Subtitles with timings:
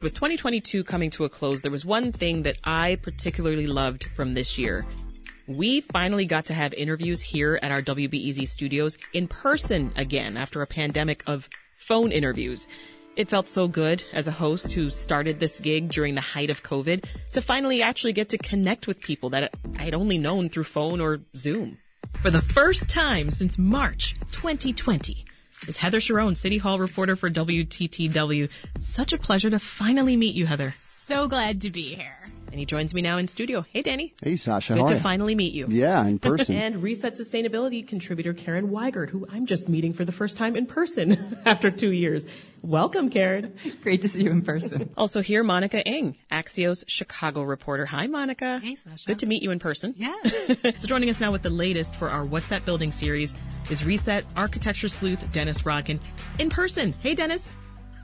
[0.00, 4.34] With 2022 coming to a close, there was one thing that I particularly loved from
[4.34, 4.86] this year.
[5.48, 10.62] We finally got to have interviews here at our WBEZ studios in person again after
[10.62, 11.48] a pandemic of
[11.78, 12.68] phone interviews.
[13.16, 16.62] It felt so good as a host who started this gig during the height of
[16.62, 21.00] COVID to finally actually get to connect with people that I'd only known through phone
[21.00, 21.76] or Zoom.
[22.20, 25.24] For the first time since March 2020,
[25.66, 28.50] is Heather Cherone, City Hall reporter for WTTW.
[28.80, 30.74] Such a pleasure to finally meet you, Heather.
[30.78, 32.18] So glad to be here.
[32.50, 33.64] And he joins me now in studio.
[33.72, 34.14] Hey, Danny.
[34.22, 34.72] Hey, Sasha.
[34.72, 35.02] Good How to are you?
[35.02, 35.66] finally meet you.
[35.68, 36.56] Yeah, in person.
[36.56, 40.64] And Reset Sustainability contributor Karen Weigert, who I'm just meeting for the first time in
[40.66, 42.24] person after two years.
[42.62, 43.54] Welcome, Karen.
[43.82, 44.90] Great to see you in person.
[44.98, 47.84] Also here, Monica Eng, Axios Chicago reporter.
[47.86, 48.58] Hi, Monica.
[48.62, 49.06] Hey, Sasha.
[49.06, 49.94] Good to meet you in person.
[49.96, 50.48] Yes.
[50.78, 53.34] so joining us now with the latest for our What's That Building series
[53.70, 56.00] is Reset architecture sleuth Dennis Rodkin
[56.38, 56.94] in person.
[57.02, 57.52] Hey, Dennis.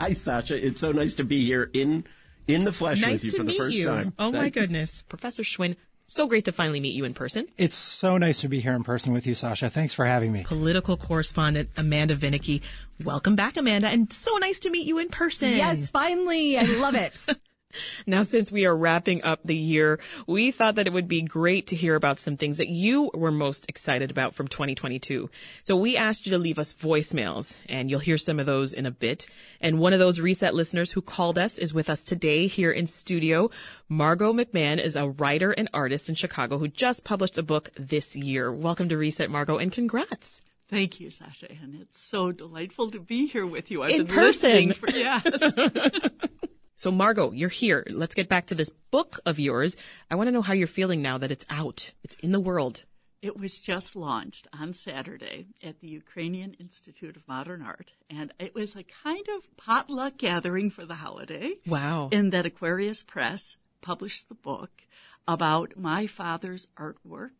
[0.00, 0.54] Hi, Sasha.
[0.64, 2.04] It's so nice to be here in
[2.46, 3.86] in the flesh nice with you to for meet the first you.
[3.86, 4.12] time.
[4.18, 4.62] Oh my Thank you.
[4.62, 5.76] goodness, Professor Schwinn.
[6.06, 7.46] So great to finally meet you in person.
[7.56, 9.70] It's so nice to be here in person with you, Sasha.
[9.70, 10.42] Thanks for having me.
[10.44, 12.60] Political correspondent Amanda Vinicky.
[13.02, 15.50] Welcome back, Amanda, and so nice to meet you in person.
[15.52, 16.58] yes, finally.
[16.58, 17.26] I love it.
[18.06, 21.66] Now, since we are wrapping up the year, we thought that it would be great
[21.68, 25.30] to hear about some things that you were most excited about from 2022.
[25.62, 28.86] So we asked you to leave us voicemails, and you'll hear some of those in
[28.86, 29.26] a bit.
[29.60, 32.86] And one of those Reset listeners who called us is with us today here in
[32.86, 33.50] studio.
[33.88, 38.16] Margot McMahon is a writer and artist in Chicago who just published a book this
[38.16, 38.52] year.
[38.52, 40.40] Welcome to Reset, Margot, and congrats.
[40.68, 43.82] Thank you, Sasha, and it's so delightful to be here with you.
[43.82, 44.50] I've In been person.
[44.50, 45.22] listening For, yes.
[46.76, 47.84] So Margot, you're here.
[47.90, 49.76] Let's get back to this book of yours.
[50.10, 51.92] I want to know how you're feeling now that it's out.
[52.02, 52.84] It's in the world.
[53.22, 58.54] it was just launched on Saturday at the Ukrainian Institute of Modern Art, and it
[58.54, 61.54] was a kind of potluck gathering for the holiday.
[61.66, 62.08] Wow.
[62.12, 64.82] In that Aquarius Press published the book
[65.26, 67.38] about my father's artwork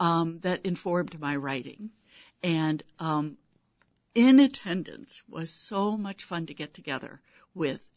[0.00, 1.90] um, that informed my writing,
[2.42, 3.36] and um,
[4.14, 7.20] in attendance was so much fun to get together
[7.54, 7.90] with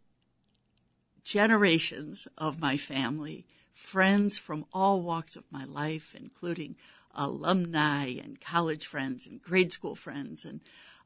[1.23, 6.75] generations of my family, friends from all walks of my life, including
[7.13, 10.61] alumni and college friends and grade school friends, and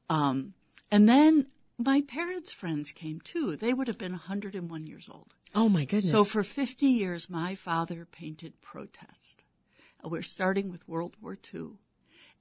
[0.09, 0.53] um,
[0.91, 3.55] and then my parents' friends came too.
[3.55, 5.33] They would have been 101 years old.
[5.53, 6.11] Oh my goodness.
[6.11, 9.43] So for 50 years, my father painted protest.
[10.03, 11.71] We're starting with World War II,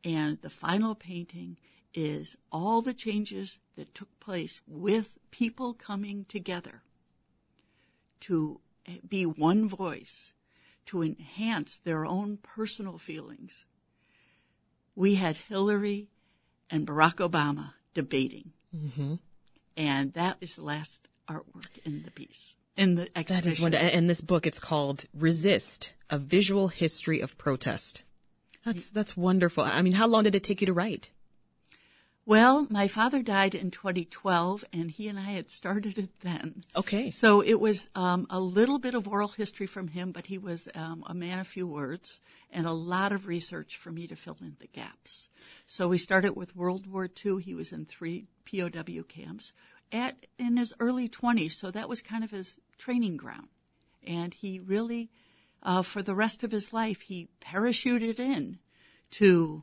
[0.05, 1.57] and the final painting
[1.95, 6.83] is all the changes that took place with people coming together
[8.25, 8.61] to
[9.07, 10.33] be one voice,
[10.87, 13.65] to enhance their own personal feelings.
[14.95, 16.09] We had Hillary
[16.71, 18.53] and Barack Obama debating.
[18.75, 19.15] Mm-hmm.
[19.77, 23.45] And that is the last artwork in the piece, in the exhibition.
[23.45, 23.89] that is wonderful.
[23.89, 28.03] And this book, it's called Resist, A Visual History of Protest.
[28.65, 29.65] That's, that's wonderful.
[29.65, 31.11] I mean, how long did it take you to write?
[32.27, 36.63] Well, my father died in 2012, and he and I had started it then.
[36.75, 37.11] Okay.
[37.11, 40.67] So it was um, a little bit of oral history from him, but he was
[40.75, 42.21] um, a man of few words,
[42.51, 45.29] and a lot of research for me to fill in the gaps.
[45.67, 47.43] So we started with World War II.
[47.43, 49.53] He was in three POW camps
[49.93, 53.49] at in his early 20s, so that was kind of his training ground.
[54.07, 55.11] And he really,
[55.63, 58.61] uh, for the rest of his life, he parachuted in
[59.13, 59.63] to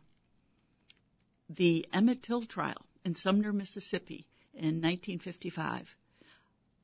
[1.55, 5.95] the Emmett Till trial in Sumner, Mississippi in 1955,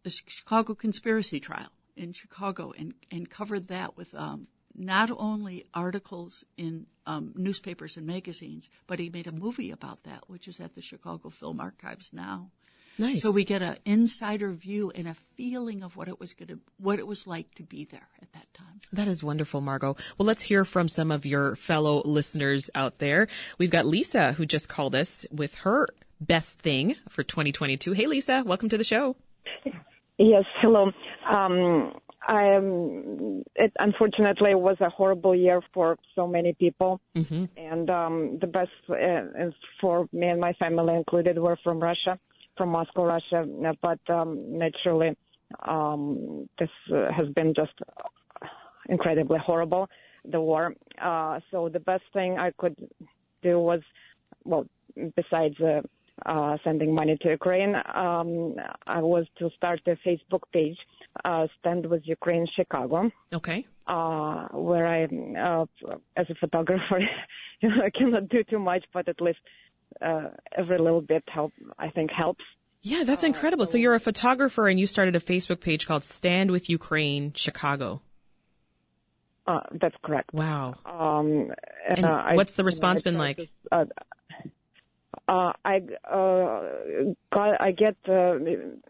[0.04, 6.44] the Chicago conspiracy trial in Chicago, and, and covered that with um, not only articles
[6.58, 10.76] in um, newspapers and magazines, but he made a movie about that, which is at
[10.76, 12.52] the Chicago Film Archives now.
[12.98, 13.22] Nice.
[13.22, 16.60] So we get an insider view and a feeling of what it was going to,
[16.80, 18.82] what it was like to be there at that time.
[18.92, 19.96] That is wonderful, Margot.
[20.18, 23.28] Well, let's hear from some of your fellow listeners out there.
[23.58, 25.88] We've got Lisa who just called us with her
[26.20, 27.92] best thing for 2022.
[27.94, 29.16] Hey, Lisa, welcome to the show.
[30.18, 30.92] Yes, hello.
[31.30, 31.94] Um,
[32.28, 37.46] I um, it unfortunately was a horrible year for so many people, Mm-hmm.
[37.56, 39.50] and um, the best uh,
[39.80, 42.20] for me and my family included were from Russia,
[42.58, 43.46] from Moscow, Russia.
[43.82, 45.16] But um, naturally,
[45.68, 47.74] um, this uh, has been just
[48.90, 49.88] incredibly horrible.
[50.30, 50.74] The war.
[51.02, 52.76] Uh, so the best thing I could
[53.42, 53.82] do was,
[54.44, 54.66] well,
[55.16, 55.82] besides uh,
[56.26, 58.56] uh, sending money to Ukraine, um,
[58.88, 60.78] I was to start a Facebook page,
[61.24, 63.66] uh, Stand with Ukraine Chicago, Okay.
[63.88, 65.66] uh, where I, uh,
[66.18, 67.00] as a photographer,
[67.62, 69.40] you know, I cannot do too much, but at least
[70.02, 72.44] uh, every little bit help, I think helps.
[72.82, 73.66] Yeah, that's incredible.
[73.66, 78.02] So you're a photographer and you started a Facebook page called Stand with Ukraine Chicago.
[79.46, 80.34] Uh, that's correct.
[80.34, 80.76] Wow.
[80.86, 81.52] Um,
[81.88, 83.38] And uh, what's the response I been try like?
[83.38, 83.86] to- uh,
[85.30, 88.38] uh, I uh, got I get uh,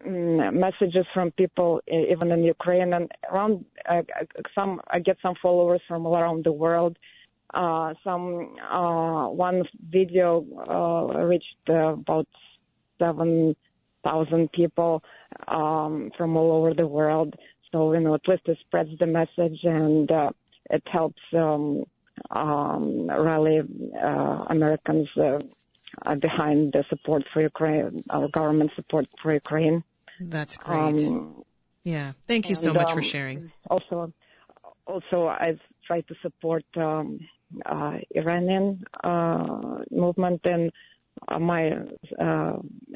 [0.06, 4.02] mm, messages from people even in Ukraine and around uh,
[4.54, 6.96] some I get some followers from all around the world.
[7.54, 12.28] Uh, some uh, one video uh, reached uh, about
[12.98, 13.56] seven
[14.04, 15.02] thousand people
[15.48, 17.34] um, from all over the world.
[17.72, 20.30] So you know, at least it spreads the message and uh,
[20.70, 21.84] it helps um,
[22.30, 23.60] um, rally
[24.02, 25.38] uh, Americans uh,
[26.04, 29.84] uh, behind the support for Ukraine, our government support for Ukraine.
[30.20, 31.06] That's great.
[31.06, 31.44] Um,
[31.84, 32.12] yeah.
[32.26, 33.52] Thank you so and, much for um, sharing.
[33.70, 34.12] also,
[34.86, 37.20] also I've tried to support um,
[38.14, 40.70] Iranian uh, movement in
[41.26, 41.72] uh, my
[42.20, 42.52] uh,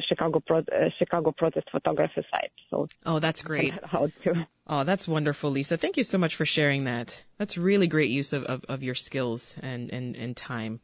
[0.09, 2.53] Chicago pro- uh, Chicago protest photography site.
[2.71, 3.75] So Oh, that's great.
[3.85, 5.77] how to Oh, that's wonderful, Lisa.
[5.77, 7.25] Thank you so much for sharing that.
[7.37, 10.79] That's really great use of, of, of your skills and, and, and time.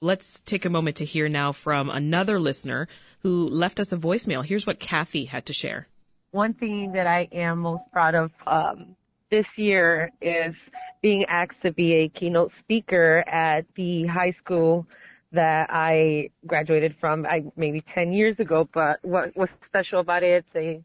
[0.00, 2.88] Let's take a moment to hear now from another listener
[3.20, 4.42] who left us a voicemail.
[4.44, 5.88] Here's what Kathy had to share.
[6.30, 8.96] one thing that I am most proud of um,
[9.30, 10.54] this year is
[11.02, 14.86] being asked to be a keynote speaker at the high school
[15.32, 18.68] that I graduated from I, maybe 10 years ago.
[18.72, 20.82] But what was special about it, it's a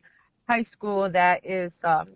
[0.51, 2.09] high school that is um,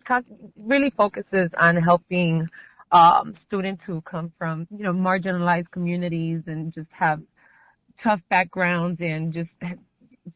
[0.58, 2.48] really focuses on helping
[2.92, 7.22] um, students who come from you know marginalized communities and just have
[8.02, 9.50] tough backgrounds and just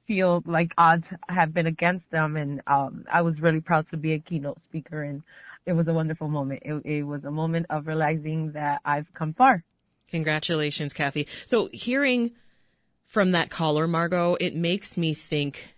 [0.08, 4.14] feel like odds have been against them and um I was really proud to be
[4.14, 5.22] a keynote speaker and
[5.66, 6.62] it was a wonderful moment.
[6.66, 9.64] It, it was a moment of realizing that I've come far.
[10.10, 11.28] Congratulations, Kathy.
[11.46, 12.32] So hearing
[13.06, 15.76] from that caller, Margot, it makes me think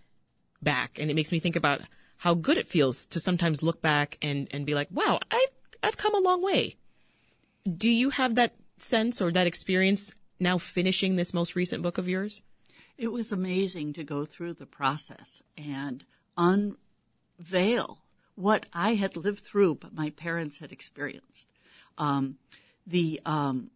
[0.62, 1.82] back and it makes me think about
[2.18, 5.50] how good it feels to sometimes look back and, and be like, wow, I've,
[5.82, 6.76] I've come a long way.
[7.64, 12.08] Do you have that sense or that experience now finishing this most recent book of
[12.08, 12.42] yours?
[12.96, 16.04] It was amazing to go through the process and
[16.36, 17.98] unveil
[18.34, 21.46] what I had lived through, but my parents had experienced.
[21.98, 22.38] Um,
[22.86, 23.70] the um,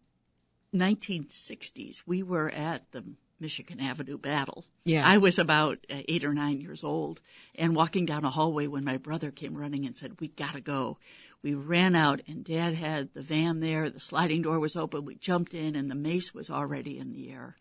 [0.73, 3.03] 1960s, we were at the
[3.39, 4.65] Michigan Avenue battle.
[4.83, 5.07] Yeah.
[5.07, 7.21] I was about uh, eight or nine years old
[7.55, 10.97] and walking down a hallway when my brother came running and said, we gotta go.
[11.41, 13.89] We ran out and dad had the van there.
[13.89, 15.05] The sliding door was open.
[15.05, 17.55] We jumped in and the mace was already in the air.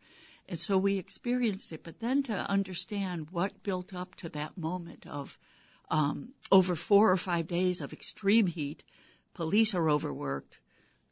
[0.49, 5.07] And so we experienced it, but then to understand what built up to that moment
[5.07, 5.39] of
[5.91, 8.83] Um, over four or five days of extreme heat,
[9.35, 10.61] police are overworked,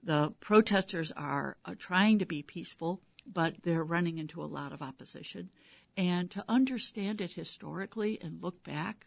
[0.03, 4.83] the protesters are, are trying to be peaceful, but they're running into a lot of
[4.83, 5.51] opposition.
[5.97, 9.07] And to understand it historically and look back,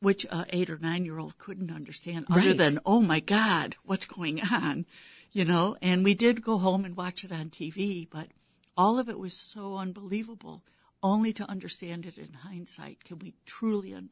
[0.00, 4.06] which a eight or nine year old couldn't understand other than, oh my God, what's
[4.06, 4.86] going on?
[5.32, 8.28] You know, and we did go home and watch it on TV, but
[8.76, 10.62] all of it was so unbelievable.
[11.02, 14.10] Only to understand it in hindsight can we truly un-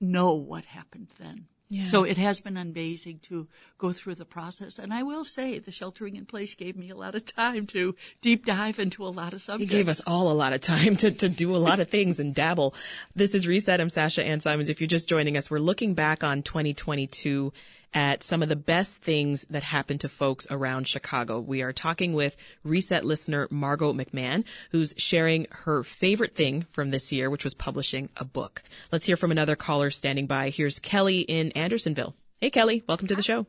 [0.00, 1.46] know what happened then.
[1.82, 3.48] So it has been amazing to
[3.78, 4.78] go through the process.
[4.78, 7.96] And I will say the sheltering in place gave me a lot of time to
[8.20, 9.72] deep dive into a lot of subjects.
[9.72, 12.20] It gave us all a lot of time to, to do a lot of things
[12.20, 12.74] and dabble.
[13.16, 13.80] This is Reset.
[13.80, 14.70] I'm Sasha Ann Simons.
[14.70, 17.52] If you're just joining us, we're looking back on 2022
[17.94, 21.38] at some of the best things that happened to folks around Chicago.
[21.38, 27.12] We are talking with Reset listener Margot McMahon, who's sharing her favorite thing from this
[27.12, 28.62] year, which was publishing a book.
[28.90, 30.50] Let's hear from another caller standing by.
[30.50, 32.14] Here's Kelly in Andersonville.
[32.40, 32.82] Hey, Kelly.
[32.88, 33.46] Welcome to the show.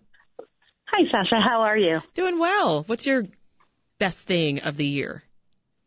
[0.85, 1.41] Hi, Sasha.
[1.41, 2.01] How are you?
[2.13, 2.83] Doing well.
[2.83, 3.23] What's your
[3.99, 5.23] best thing of the year?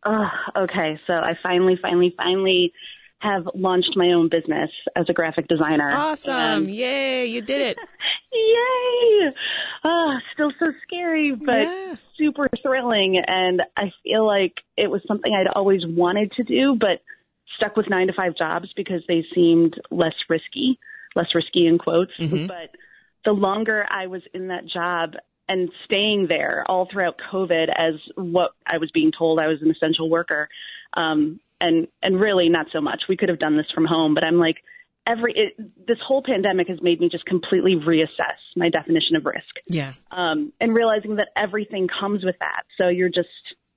[0.05, 0.99] Oh, okay.
[1.07, 2.73] So I finally, finally, finally
[3.21, 5.91] have launched my own business as a graphic designer.
[5.93, 6.35] Awesome.
[6.35, 7.27] And Yay.
[7.27, 7.79] You did it.
[8.33, 9.31] yay!
[9.85, 11.97] Oh, still so scary, but Yeah.
[12.17, 13.23] super thrilling.
[13.27, 17.01] And I feel like it was something I'd always wanted to do, but
[17.57, 20.79] stuck with nine to five jobs because they seemed less risky,
[21.17, 22.13] less risky in quotes.
[22.19, 22.71] But
[23.25, 25.15] the longer I was in that job
[25.49, 29.71] and staying there all throughout COVID as what I was being told I was an
[29.71, 30.49] essential worker,
[30.95, 33.03] um, and and really not so much.
[33.09, 34.57] We could have done this from home, but I'm like
[35.07, 39.55] every it, this whole pandemic has made me just completely reassess my definition of risk
[39.67, 39.93] Yeah.
[40.11, 42.65] um, and realizing that everything comes with that.
[42.77, 43.29] So you're just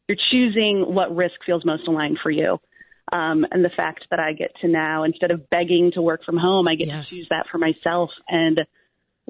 [0.08, 2.60] you're choosing what risk feels most aligned for you.
[3.14, 6.38] Um, and the fact that I get to now, instead of begging to work from
[6.38, 7.10] home, I get Yes.
[7.10, 8.62] to choose that for myself and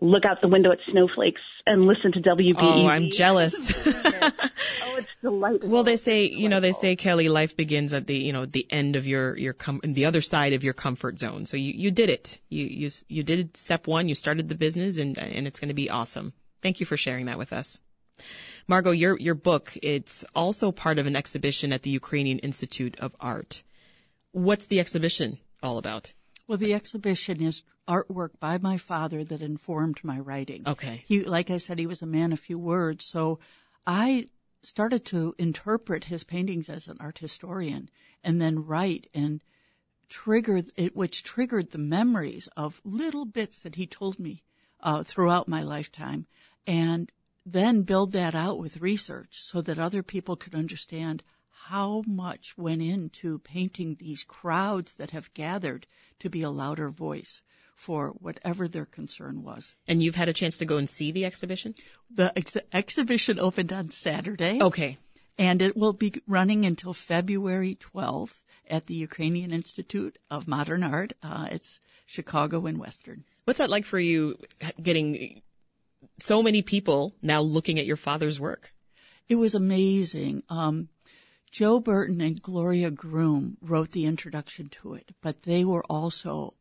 [0.02, 2.56] look out the window at snowflakes and listen to WBEZ.
[2.58, 3.54] Oh, I'm jealous.
[3.86, 5.70] oh, it's delightful.
[5.70, 8.66] well, they say, you know, they say, Kelly, life begins at the, you know, the
[8.72, 11.46] end of your, your, com- the other side of your comfort zone.
[11.46, 12.40] So you, you did it.
[12.50, 14.10] You, you, you did step one.
[14.10, 16.34] You started the business and, and it's going to be awesome.
[16.64, 17.80] Thank you for sharing that with us.
[18.68, 23.16] Margot, your, your book, it's also part of an exhibition at the Ukrainian Institute of
[23.20, 23.64] Art.
[24.32, 26.14] What's the exhibition all about?
[26.52, 30.64] Well, the exhibition is artwork by my father that informed my writing.
[30.68, 31.02] Okay.
[31.08, 33.06] He, like I said, he was a man of few words.
[33.06, 33.40] So
[33.88, 34.28] I
[34.62, 37.90] started to interpret his paintings as an art historian
[38.22, 39.42] and then write and
[40.10, 44.44] trigger it, which triggered the memories of little bits that he told me
[44.82, 46.26] uh, throughout my lifetime
[46.68, 47.14] and
[47.46, 51.24] then build that out with research so that other people could understand
[51.68, 55.88] how much went into painting these crowds that have gathered
[56.20, 57.42] to be a louder voice
[57.76, 59.76] for whatever their concern was.
[59.88, 61.74] And you've had a chance to go and see the exhibition?
[62.14, 64.60] The ex- exhibition opened on Saturday.
[64.62, 64.98] Okay.
[65.38, 71.14] And it will be running until February 12th at the Ukrainian Institute of Modern Art.
[71.24, 73.24] Uh, it's Chicago and Western.
[73.46, 74.38] What's that like for you
[74.82, 75.42] getting
[76.20, 78.74] so many people now looking at your father's work?
[79.28, 80.44] It was amazing.
[80.50, 80.90] Um,
[81.52, 86.54] Joe Burton and Gloria Groom wrote the introduction to it, but they were also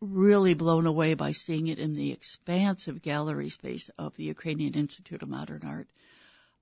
[0.00, 5.22] really blown away by seeing it in the expansive gallery space of the Ukrainian Institute
[5.22, 5.88] of Modern Art.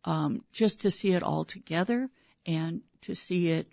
[0.05, 2.11] Um, just to see it all together
[2.45, 3.69] and to see it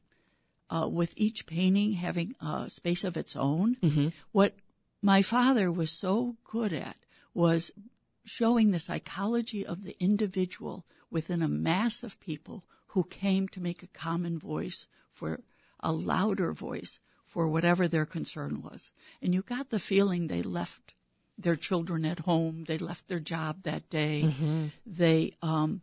[0.70, 3.78] uh, with each painting having a space of its own.
[3.82, 4.08] Mm-hmm.
[4.32, 4.56] What
[5.02, 6.98] my father was so good at
[7.34, 7.72] was
[8.24, 12.64] showing the psychology of the individual within a mass of people
[12.96, 15.42] who came to make a common voice for
[15.82, 18.92] a louder voice for whatever their concern was.
[19.22, 20.94] And you got the feeling they left
[21.38, 24.68] their children at home, they left their job that day, Mm-hmm.
[24.86, 25.82] they um,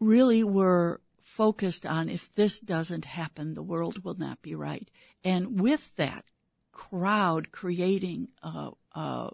[0.00, 4.90] really were focused on if this doesn't happen, the world will not be right.
[5.22, 6.24] And with that
[6.72, 9.30] crowd creating a, a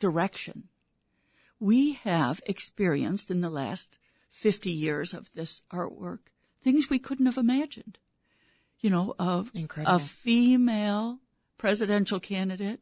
[0.00, 0.68] direction,
[1.60, 3.98] we have experienced in the last
[4.36, 6.18] 50 years of this artwork
[6.62, 7.98] things we couldn't have imagined.
[8.80, 9.96] You know, of Incredible.
[9.96, 11.20] a female
[11.56, 12.80] presidential candidate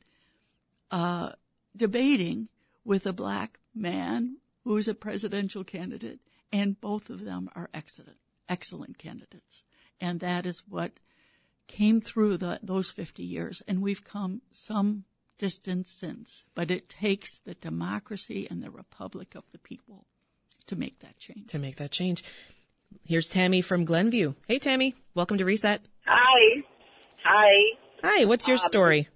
[0.90, 1.30] uh,
[1.76, 2.48] debating
[2.84, 6.18] with a black man who is a presidential candidate,
[6.52, 8.18] and both of them are excellent,
[8.48, 9.62] excellent candidates.
[10.00, 10.98] And that is what
[11.68, 13.62] came through the, those 50 years.
[13.68, 15.04] And we've come some
[15.38, 20.06] distance since, but it takes the democracy and the republic of the people
[20.66, 21.48] to make that change.
[21.48, 22.24] To make that change.
[23.04, 24.34] Here's Tammy from Glenview.
[24.46, 24.94] Hey, Tammy.
[25.14, 25.82] Welcome to Reset.
[26.06, 26.62] Hi.
[27.24, 27.76] Hi.
[28.02, 29.08] Hi, what's your story?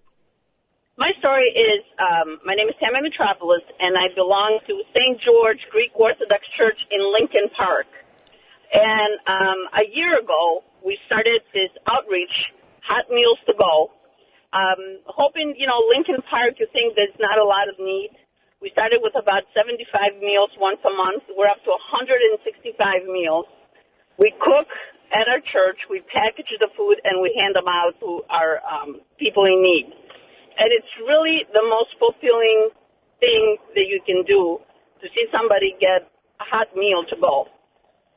[0.96, 5.20] My story is um, my name is Tammy Metropolis, and I belong to St.
[5.22, 7.86] George Greek Orthodox Church in Lincoln Park.
[8.72, 12.34] And um, a year ago, we started this outreach,
[12.82, 13.92] Hot Meals to Go,
[14.52, 18.10] um, hoping, you know, Lincoln Park, you think there's not a lot of need.
[18.58, 21.22] We started with about 75 meals once a month.
[21.30, 22.74] We're up to 165
[23.06, 23.46] meals.
[24.18, 24.66] We cook
[25.14, 28.98] at our church, we package the food, and we hand them out to our um,
[29.14, 29.86] people in need.
[30.58, 32.74] And it's really the most fulfilling
[33.22, 34.58] thing that you can do
[35.00, 36.10] to see somebody get
[36.42, 37.46] a hot meal to go.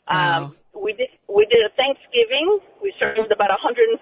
[0.10, 2.57] Um, we did we did a Thanksgiving.
[2.81, 4.01] We served about 145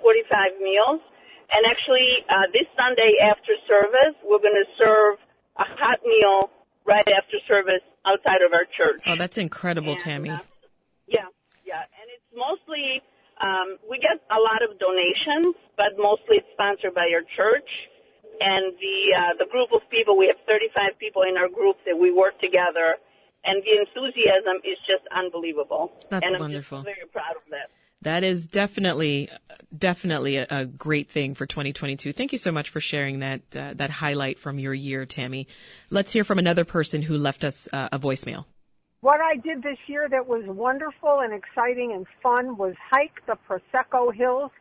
[0.64, 1.04] meals,
[1.52, 5.20] and actually uh, this Sunday after service, we're going to serve
[5.60, 6.50] a hot meal
[6.88, 9.04] right after service outside of our church.
[9.06, 10.30] Oh, that's incredible, And, Tammy.
[10.32, 10.40] uh,
[11.08, 11.28] yeah,
[11.68, 13.04] yeah, and it's mostly
[13.40, 17.70] um, we get a lot of donations, but mostly it's sponsored by our church
[18.40, 20.18] and the uh, the group of people.
[20.18, 23.00] We have 35 people in our group that we work together,
[23.44, 25.92] and the enthusiasm is just unbelievable.
[26.12, 26.84] That's and I'm wonderful.
[26.84, 27.72] Very proud of that.
[28.02, 29.30] That is definitely,
[29.78, 32.14] definitely a, a great thing for 2022.
[32.14, 35.48] Thank you so much for sharing that uh, that highlight from your year, Tammy.
[35.90, 38.46] Let's hear from another person who left us uh, a voicemail.
[39.02, 43.38] What I did this year that was wonderful and exciting and fun was hike the
[43.48, 44.52] Prosecco Hills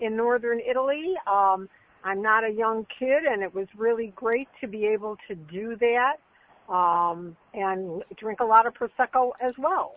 [0.00, 1.14] in northern Italy.
[1.26, 1.68] Um,
[2.04, 5.76] I'm not a young kid, and it was really great to be able to do
[5.76, 6.20] that
[6.68, 9.96] um, and drink a lot of Prosecco as well.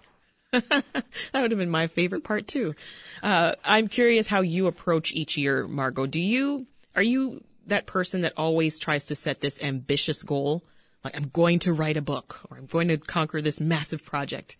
[0.52, 1.04] That
[1.34, 2.76] would have been my favorite part too.
[3.24, 6.06] Uh, I'm curious how you approach each year, Margot.
[6.06, 10.64] Do you are you that person that always tries to set this ambitious goal,
[11.04, 14.58] like I'm going to write a book or I'm going to conquer this massive project,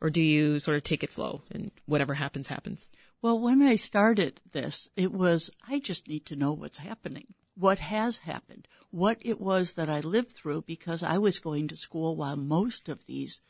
[0.00, 2.90] or do you sort of take it slow and whatever happens happens?
[3.20, 7.26] Well, when I started this, it was, I just need to know what's happening.
[7.54, 11.76] what has happened, what it was that I lived through because I was going to
[11.76, 13.40] school while most of these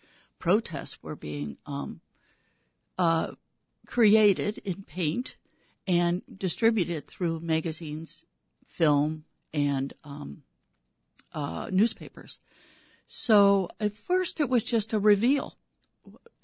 [0.42, 2.00] protests were being um,
[2.98, 3.28] uh,
[3.86, 5.36] created in paint
[5.86, 8.24] and distributed through magazines,
[8.66, 10.42] film, and um,
[11.32, 12.40] uh, newspapers.
[13.06, 15.54] So at first it was just a reveal.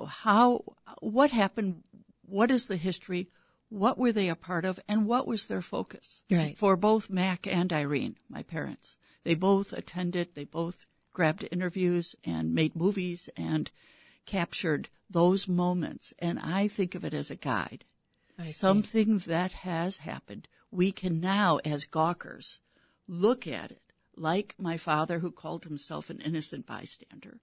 [0.06, 0.62] How,
[1.00, 1.82] what happened?
[2.24, 3.30] What is the history?
[3.68, 4.78] What were they a part of?
[4.86, 6.20] And what was their focus?
[6.30, 6.56] Right.
[6.56, 8.96] For both Mac and Irene, my parents.
[9.24, 10.86] They both attended, they both
[11.18, 13.72] grabbed interviews and made movies and
[14.24, 16.14] captured those moments.
[16.20, 17.84] And I think of it as a guide.
[18.46, 20.46] Something that has happened.
[20.70, 22.60] We can now, as gawkers,
[23.08, 23.82] look at it
[24.16, 27.40] like my father who called himself an innocent bystander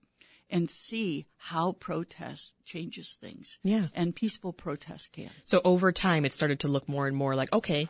[0.49, 3.59] and see how protest changes things.
[3.61, 3.87] Yeah.
[3.93, 5.31] And peaceful protest can.
[5.43, 7.89] So over time, it started to look more and more like, okay,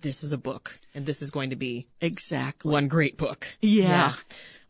[0.00, 3.46] this is a book and this is going to be exactly one great book.
[3.60, 4.14] Yeah.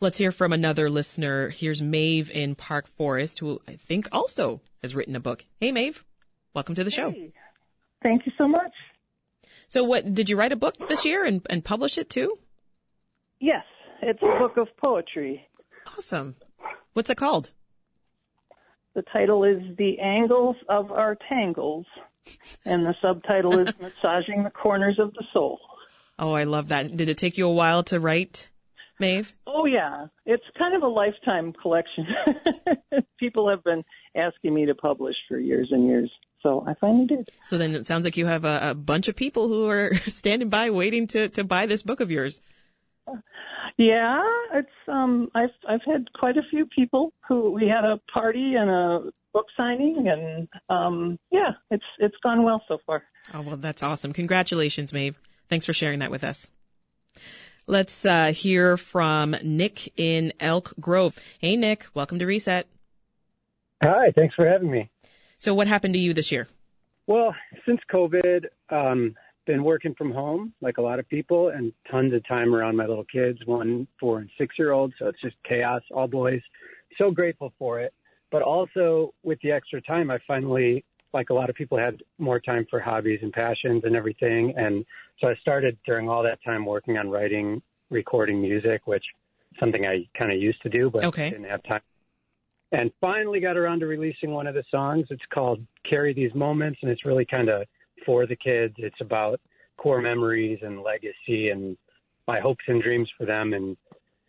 [0.00, 1.49] Let's hear from another listener.
[1.49, 5.45] Here's Maeve in Park Forest, who I think also has written a book.
[5.61, 6.04] Hey, Maeve.
[6.54, 7.14] Welcome to the show.
[8.02, 8.73] Thank you so much.
[9.68, 12.38] So what, did you write a book this year and, and publish it too?
[13.40, 13.64] Yes,
[14.02, 15.47] it's a book of poetry.
[15.87, 16.37] Awesome.
[16.92, 17.50] What's it called?
[18.95, 21.85] The title is The Angles of Our Tangles,
[22.64, 25.59] and the subtitle is Massaging the Corners of the Soul.
[26.18, 26.97] Oh, I love that.
[26.97, 28.49] Did it take you a while to write,
[28.99, 29.35] Maeve?
[29.47, 30.06] Oh, yeah.
[30.25, 32.06] It's kind of a lifetime collection.
[33.18, 33.85] People have been
[34.16, 36.11] asking me to publish for years and years.
[36.42, 37.28] So I finally did.
[37.45, 40.49] So then it sounds like you have a, a bunch of people who are standing
[40.49, 42.40] by waiting to, to buy this book of yours.
[43.78, 44.22] Yeah,
[44.54, 48.70] it's um I've I've had quite a few people who we had a party and
[48.70, 53.02] a book signing and um yeah, it's it's gone well so far.
[53.34, 54.12] Oh well that's awesome.
[54.12, 55.18] Congratulations, Maeve.
[55.48, 56.50] Thanks for sharing that with us.
[57.68, 61.16] Let's uh, hear from Nick in Elk Grove.
[61.40, 62.66] Hey Nick, welcome to Reset.
[63.82, 64.88] Hi, thanks for having me.
[65.38, 66.48] So what happened to you this year?
[67.06, 67.34] Well,
[67.66, 69.14] since COVID, um,
[69.47, 72.87] been working from home like a lot of people and tons of time around my
[72.87, 74.95] little kids, one, four, and six year olds.
[74.99, 76.41] So it's just chaos, all boys.
[76.99, 77.95] So grateful for it.
[78.30, 82.41] But also with the extra time, I finally, like a lot of people, had more
[82.41, 84.52] time for hobbies and passions and everything.
[84.56, 84.85] And
[85.21, 89.04] so I started during all that time working on writing, recording music, which
[89.52, 91.30] is something I kind of used to do, but okay.
[91.30, 91.80] didn't have time.
[92.73, 95.06] And finally got around to releasing one of the songs.
[95.11, 97.63] It's called Carry These Moments, and it's really kind of
[98.06, 98.75] for the kids.
[98.78, 99.40] It's about
[99.76, 101.76] core memories and legacy and
[102.26, 103.52] my hopes and dreams for them.
[103.52, 103.76] And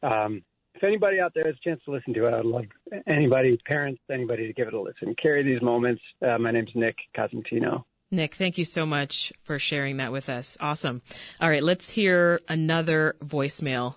[0.03, 2.65] um, if anybody out there has a chance to listen to it, I'd love
[3.07, 5.15] anybody, parents, anybody to give it a listen.
[5.21, 6.01] Carry these moments.
[6.21, 7.83] Uh, my name's Nick Cosentino.
[8.09, 10.57] Nick, thank you so much for sharing that with us.
[10.61, 11.01] Awesome.
[11.41, 13.95] All right, let's hear another voicemail.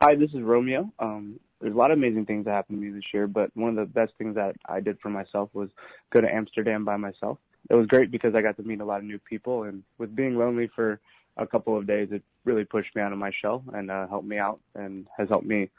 [0.00, 0.92] Hi, this is Romeo.
[0.98, 3.70] Um, there's a lot of amazing things that happened to me this year, but one
[3.70, 5.70] of the best things that I did for myself was
[6.12, 7.38] go to Amsterdam by myself
[7.70, 9.64] it was great because I got to meet a lot of new people.
[9.64, 11.00] And with being lonely for
[11.36, 14.26] a couple of days, it really pushed me out of my shell and uh, helped
[14.26, 15.70] me out and has helped me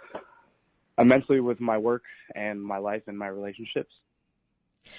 [0.98, 2.04] immensely with my work
[2.36, 3.94] and my life and my relationships.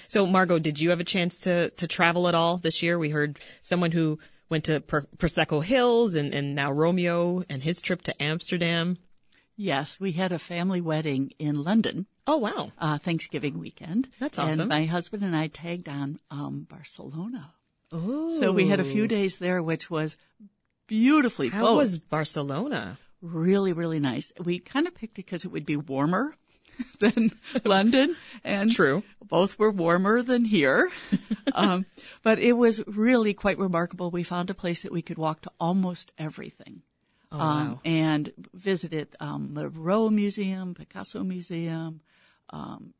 [0.08, 2.98] So, Margot, did you have a chance to to travel at all this year?
[2.98, 4.18] We heard someone who
[4.48, 8.98] went to Prosecco Hills and, and now Romeo and his trip to Amsterdam.
[9.56, 12.06] Yes, we had a family wedding in London.
[12.26, 12.72] Oh wow!
[12.78, 14.08] Uh, Thanksgiving weekend.
[14.18, 14.60] That's awesome.
[14.60, 17.52] And my husband and I tagged on um, Barcelona.
[17.92, 20.16] Oh, so we had a few days there, which was
[20.86, 21.50] beautifully.
[21.50, 22.98] How was Barcelona?
[23.20, 24.32] Really, really nice.
[24.42, 26.34] We kind of picked it because it would be warmer
[26.98, 27.30] than
[27.64, 30.90] London, and true, both were warmer than here.
[31.52, 31.86] um,
[32.22, 34.10] but it was really quite remarkable.
[34.10, 36.82] We found a place that we could walk to almost everything.
[37.34, 37.80] Oh, um, wow.
[37.84, 42.00] and visited um, Miró Museum, Picasso Museum,
[42.50, 42.94] um,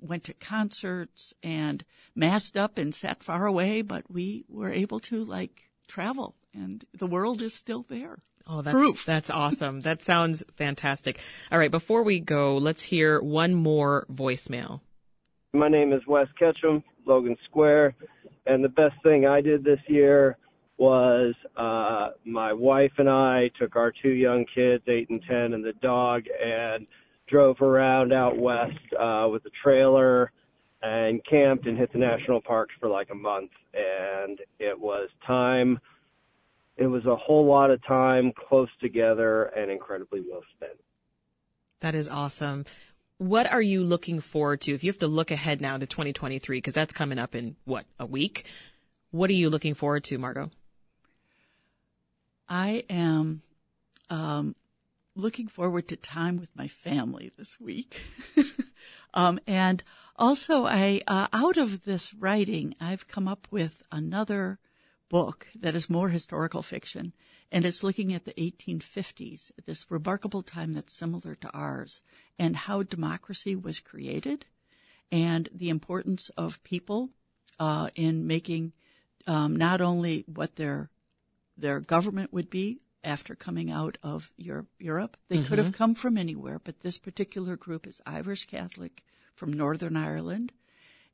[0.00, 1.82] went to concerts and
[2.14, 7.06] masked up and sat far away, but we were able to like travel and the
[7.06, 8.18] world is still there.
[8.46, 9.06] Oh, that's, Proof.
[9.06, 9.80] that's awesome.
[9.80, 11.20] That sounds fantastic.
[11.50, 11.70] All right.
[11.70, 14.80] Before we go, let's hear one more voicemail.
[15.52, 17.94] My name is Wes Ketchum, Logan Square,
[18.46, 20.36] and the best thing I did this year
[20.80, 25.62] was uh, my wife and I took our two young kids, eight and ten, and
[25.62, 26.86] the dog, and
[27.26, 30.32] drove around out west uh, with a trailer
[30.82, 33.50] and camped and hit the national parks for like a month.
[33.74, 35.78] And it was time.
[36.78, 40.80] It was a whole lot of time close together and incredibly well spent.
[41.80, 42.64] That is awesome.
[43.18, 44.72] What are you looking forward to?
[44.72, 47.84] If you have to look ahead now to 2023, because that's coming up in what,
[47.98, 48.46] a week?
[49.10, 50.50] What are you looking forward to, Margot?
[52.50, 53.42] I am
[54.10, 54.56] um,
[55.14, 58.02] looking forward to time with my family this week.
[59.14, 59.84] um, and
[60.16, 64.58] also, I uh, out of this writing, I've come up with another
[65.08, 67.12] book that is more historical fiction,
[67.52, 72.02] and it's looking at the 1850s, this remarkable time that's similar to ours,
[72.36, 74.44] and how democracy was created,
[75.12, 77.10] and the importance of people
[77.60, 78.72] uh, in making
[79.28, 80.90] um, not only what their
[81.60, 84.68] their government would be after coming out of Europe.
[84.78, 85.16] Europe.
[85.28, 85.46] They mm-hmm.
[85.46, 89.02] could have come from anywhere, but this particular group is Irish Catholic
[89.34, 90.52] from Northern Ireland,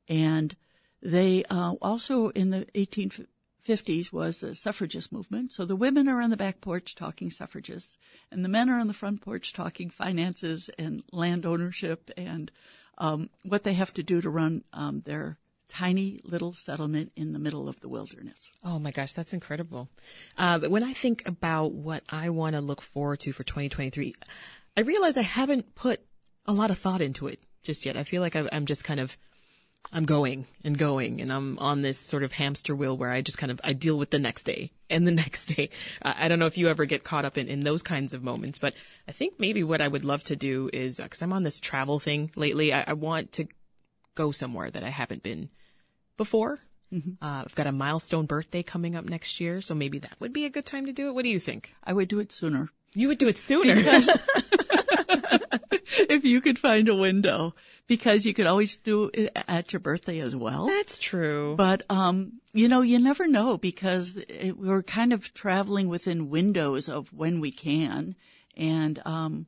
[0.09, 0.57] and
[1.03, 5.53] they uh, also in the 1850s was the suffragist movement.
[5.53, 7.99] So the women are on the back porch talking suffragists,
[8.33, 12.51] and the men are on the front porch talking finances and land ownership and
[12.99, 17.39] um, what they have to do to run um, their tiny little settlement in the
[17.39, 18.51] middle of the wilderness.
[18.65, 19.89] Oh my gosh, that's incredible.
[20.37, 24.15] Uh, but when I think about what I want to look forward to for 2023,
[24.77, 26.01] I realize I haven't put
[26.47, 27.97] a lot of thought into it just yet.
[27.97, 29.17] I feel like I'm just kind of,
[29.93, 33.39] I'm going and going and I'm on this sort of hamster wheel where I just
[33.39, 35.71] kind of, I deal with the next day and the next day.
[36.03, 38.23] Uh, I don't know if you ever get caught up in, in those kinds of
[38.23, 38.75] moments, but
[39.09, 41.61] I think maybe what I would love to do is, uh, cause I'm on this
[41.61, 42.73] travel thing lately.
[42.73, 43.47] I, I want to
[44.17, 45.51] go somewhere that I haven't been
[46.17, 46.59] before.
[46.93, 47.25] Mm-hmm.
[47.25, 50.45] Uh, I've got a milestone birthday coming up next year, so maybe that would be
[50.45, 51.15] a good time to do it.
[51.15, 51.75] What do you think?
[51.85, 52.71] I would do it sooner.
[52.95, 53.75] You would do it sooner.
[56.09, 57.55] if you could find a window,
[57.87, 60.67] because you could always do it at your birthday as well.
[60.67, 61.55] That's true.
[61.57, 66.89] But, um, you know, you never know because it, we're kind of traveling within windows
[66.89, 68.17] of when we can
[68.57, 69.47] and, um,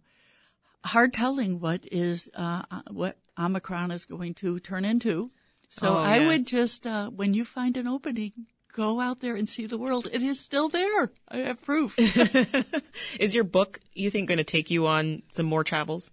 [0.85, 5.31] hard telling what is, uh, what Omicron is going to turn into.
[5.69, 8.33] So oh, I would just, uh, when you find an opening,
[8.73, 10.09] go out there and see the world.
[10.13, 11.13] It is still there.
[11.29, 11.99] I have proof.
[13.21, 16.11] is your book, you think, going to take you on some more travels?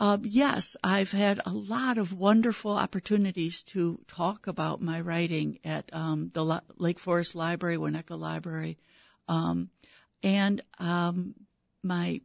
[0.00, 5.94] Um, yes, I've had a lot of wonderful opportunities to talk about my writing at
[5.94, 8.78] um, the La- Lake Forest Library, Winnetka Library,
[9.28, 9.70] um,
[10.24, 11.34] and um,
[11.84, 12.20] my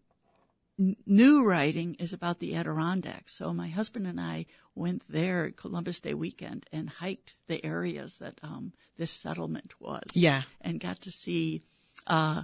[0.78, 3.36] new writing is about the Adirondacks.
[3.36, 8.40] So my husband and I went there Columbus Day weekend and hiked the areas that
[8.44, 10.04] um, this settlement was.
[10.14, 11.64] Yeah, and got to see
[12.06, 12.44] uh,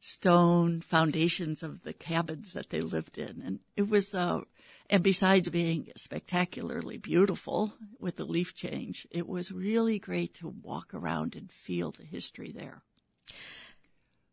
[0.00, 4.14] stone foundations of the cabins that they lived in, and it was.
[4.14, 4.40] Uh,
[4.90, 10.92] and besides being spectacularly beautiful with the leaf change, it was really great to walk
[10.92, 12.82] around and feel the history there.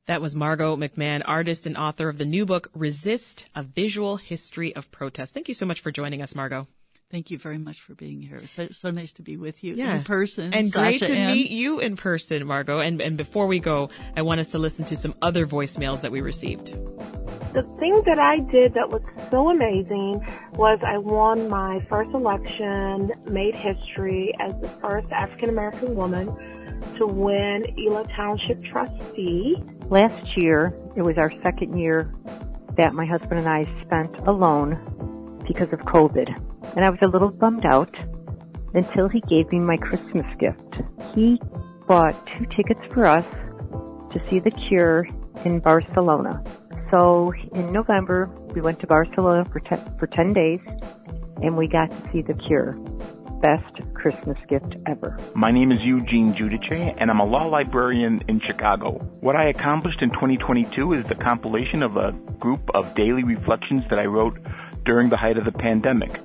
[0.10, 4.76] That was Margot McMahon, artist and author of the new book, Resist, A Visual History
[4.76, 5.36] of Protest.
[5.36, 6.68] Thank you so much for joining us, Margot.
[7.12, 8.38] Thank you very much for being here.
[8.38, 9.96] It's so, so nice to be with you yeah.
[9.96, 10.54] in person.
[10.54, 11.34] And Sasha great to Ann.
[11.34, 12.80] meet you in person, Margot.
[12.80, 16.12] And, and before we go, I want us to listen to some other voicemails that
[16.12, 16.68] we received.
[17.54, 23.12] The thing that I did that was so amazing was I won my first election,
[23.26, 26.28] made history as the first African American woman
[26.98, 29.58] to win Ela Township trustee.
[29.88, 32.14] Last year, it was our second year
[32.78, 34.76] that my husband and I spent alone
[35.50, 36.30] because of COVID.
[36.78, 37.94] And I was a little bummed out
[38.76, 40.78] until he gave me my Christmas gift.
[41.16, 41.42] He
[41.88, 43.26] bought two tickets for us
[44.14, 45.08] to see The Cure
[45.44, 46.42] in Barcelona.
[46.92, 50.62] So in November, we went to Barcelona for ten, for 10 days
[51.42, 52.76] and we got to see The Cure
[53.42, 55.18] best Christmas gift ever.
[55.34, 58.98] My name is Eugene Judice, and I'm a law librarian in Chicago.
[59.22, 63.98] What I accomplished in 2022 is the compilation of a group of daily reflections that
[64.00, 64.38] I wrote
[64.84, 66.22] during the height of the pandemic.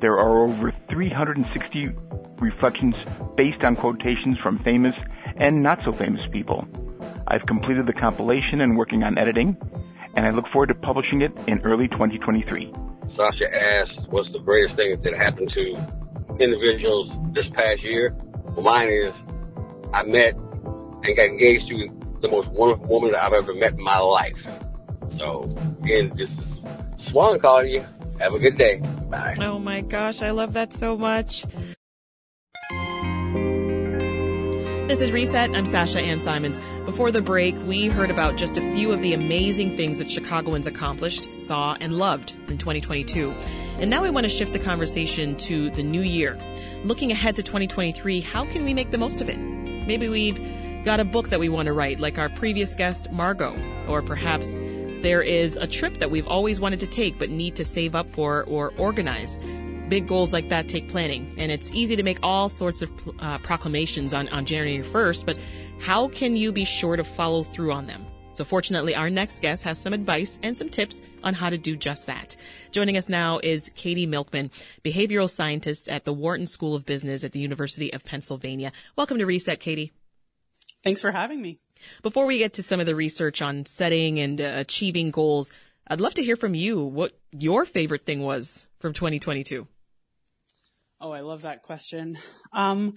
[0.00, 1.90] There are over 360
[2.38, 2.96] reflections
[3.36, 4.94] based on quotations from famous
[5.36, 6.66] and not so famous people.
[7.26, 9.56] I've completed the compilation and working on editing,
[10.14, 12.72] and I look forward to publishing it in early 2023.
[13.14, 15.76] Sasha asked, what's the greatest thing that happened to
[16.40, 18.14] individuals this past year.
[18.54, 19.12] Well, mine is
[19.92, 21.88] I met and got engaged to
[22.20, 24.38] the most wonderful woman that I've ever met in my life.
[25.16, 25.42] So,
[25.82, 27.86] again, this is Swan calling you.
[28.20, 28.76] Have a good day.
[29.08, 29.36] Bye.
[29.40, 31.44] Oh my gosh, I love that so much.
[34.88, 35.50] This is Reset.
[35.54, 36.58] I'm Sasha Ann Simons.
[36.86, 40.66] Before the break, we heard about just a few of the amazing things that Chicagoans
[40.66, 43.30] accomplished, saw, and loved in 2022.
[43.80, 46.38] And now we want to shift the conversation to the new year.
[46.84, 49.36] Looking ahead to 2023, how can we make the most of it?
[49.36, 50.40] Maybe we've
[50.84, 53.54] got a book that we want to write, like our previous guest, Margot,
[53.86, 54.56] or perhaps
[55.02, 58.08] there is a trip that we've always wanted to take but need to save up
[58.10, 59.38] for or organize.
[59.88, 63.38] Big goals like that take planning, and it's easy to make all sorts of uh,
[63.38, 65.38] proclamations on, on January 1st, but
[65.80, 68.04] how can you be sure to follow through on them?
[68.34, 71.74] So fortunately, our next guest has some advice and some tips on how to do
[71.74, 72.36] just that.
[72.70, 74.50] Joining us now is Katie Milkman,
[74.84, 78.70] behavioral scientist at the Wharton School of Business at the University of Pennsylvania.
[78.94, 79.92] Welcome to Reset, Katie.
[80.84, 81.56] Thanks for having me.
[82.02, 85.50] Before we get to some of the research on setting and uh, achieving goals,
[85.86, 89.66] I'd love to hear from you what your favorite thing was from 2022.
[91.00, 92.18] Oh, I love that question.
[92.52, 92.94] Um,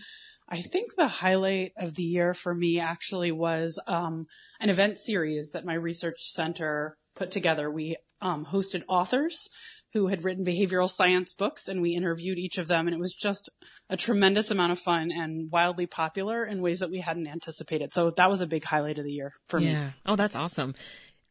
[0.50, 4.28] I think the highlight of the year for me actually was um,
[4.60, 7.72] an event series that my research center put together.
[7.72, 9.50] We um, hosted authors
[9.94, 13.14] who had written behavioral science books and we interviewed each of them and it was
[13.14, 13.50] just
[13.92, 17.94] a tremendous amount of fun and wildly popular in ways that we hadn't anticipated.
[17.94, 19.68] So that was a big highlight of the year for yeah.
[19.68, 19.74] me.
[19.74, 19.90] Yeah.
[20.06, 20.74] Oh, that's awesome.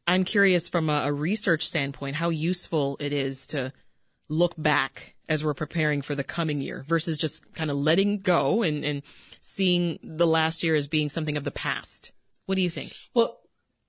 [0.06, 3.72] I'm curious from a, a research standpoint how useful it is to
[4.28, 8.62] look back as we're preparing for the coming year versus just kind of letting go
[8.62, 9.02] and, and
[9.40, 12.12] seeing the last year as being something of the past?
[12.44, 12.92] What do you think?
[13.14, 13.40] Well,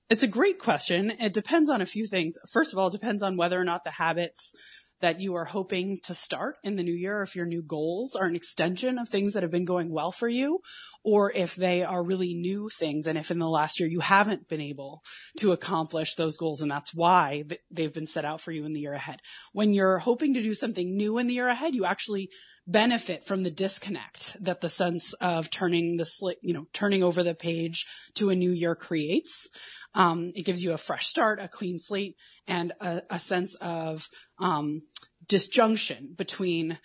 [0.10, 1.12] it's a great question.
[1.20, 2.38] It depends on a few things.
[2.50, 4.56] First of all, it depends on whether or not the habits
[5.02, 8.26] that you are hoping to start in the new year, if your new goals are
[8.26, 10.60] an extension of things that have been going well for you,
[11.04, 13.08] or if they are really new things.
[13.08, 15.02] And if in the last year you haven't been able
[15.38, 18.82] to accomplish those goals and that's why they've been set out for you in the
[18.82, 19.22] year ahead.
[19.54, 22.30] When you're hoping to do something new in the year ahead, you actually
[22.72, 27.24] benefit from the disconnect that the sense of turning the slit, you know, turning over
[27.24, 29.50] the page to a new year creates.
[29.94, 32.16] Um, it gives you a fresh start, a clean slate,
[32.48, 34.08] and a, a sense of
[34.40, 34.82] um,
[35.28, 36.78] disjunction between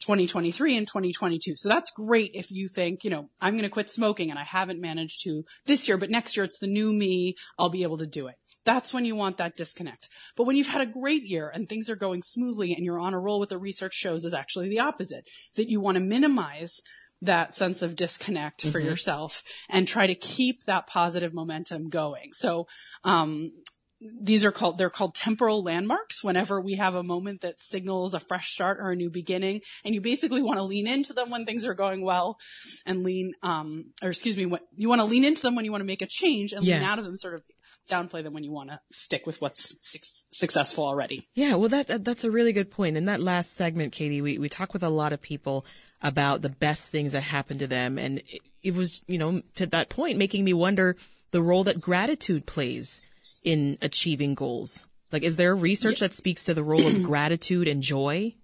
[0.00, 1.56] 2023 and 2022.
[1.56, 4.44] So that's great if you think, you know, I'm going to quit smoking and I
[4.44, 7.36] haven't managed to this year, but next year it's the new me.
[7.58, 8.36] I'll be able to do it.
[8.64, 10.08] That's when you want that disconnect.
[10.36, 13.14] But when you've had a great year and things are going smoothly and you're on
[13.14, 16.80] a roll, what the research shows is actually the opposite, that you want to minimize
[17.22, 18.88] that sense of disconnect for mm-hmm.
[18.88, 22.30] yourself and try to keep that positive momentum going.
[22.32, 22.66] So,
[23.04, 23.52] um,
[24.00, 28.20] these are called, they're called temporal landmarks whenever we have a moment that signals a
[28.20, 29.60] fresh start or a new beginning.
[29.84, 32.38] And you basically want to lean into them when things are going well
[32.86, 35.70] and lean, um, or excuse me, what you want to lean into them when you
[35.70, 36.76] want to make a change and yeah.
[36.76, 37.44] lean out of them sort of
[37.88, 41.22] downplay them when you want to stick with what's su- successful already.
[41.34, 41.56] Yeah.
[41.56, 42.96] Well, that, that, that's a really good point.
[42.96, 45.66] In that last segment, Katie, we, we talk with a lot of people
[46.00, 47.98] about the best things that happened to them.
[47.98, 50.96] And it, it was, you know, to that point, making me wonder
[51.32, 53.06] the role that gratitude plays
[53.42, 54.86] in achieving goals.
[55.12, 58.34] Like, is there research that speaks to the role of gratitude and joy?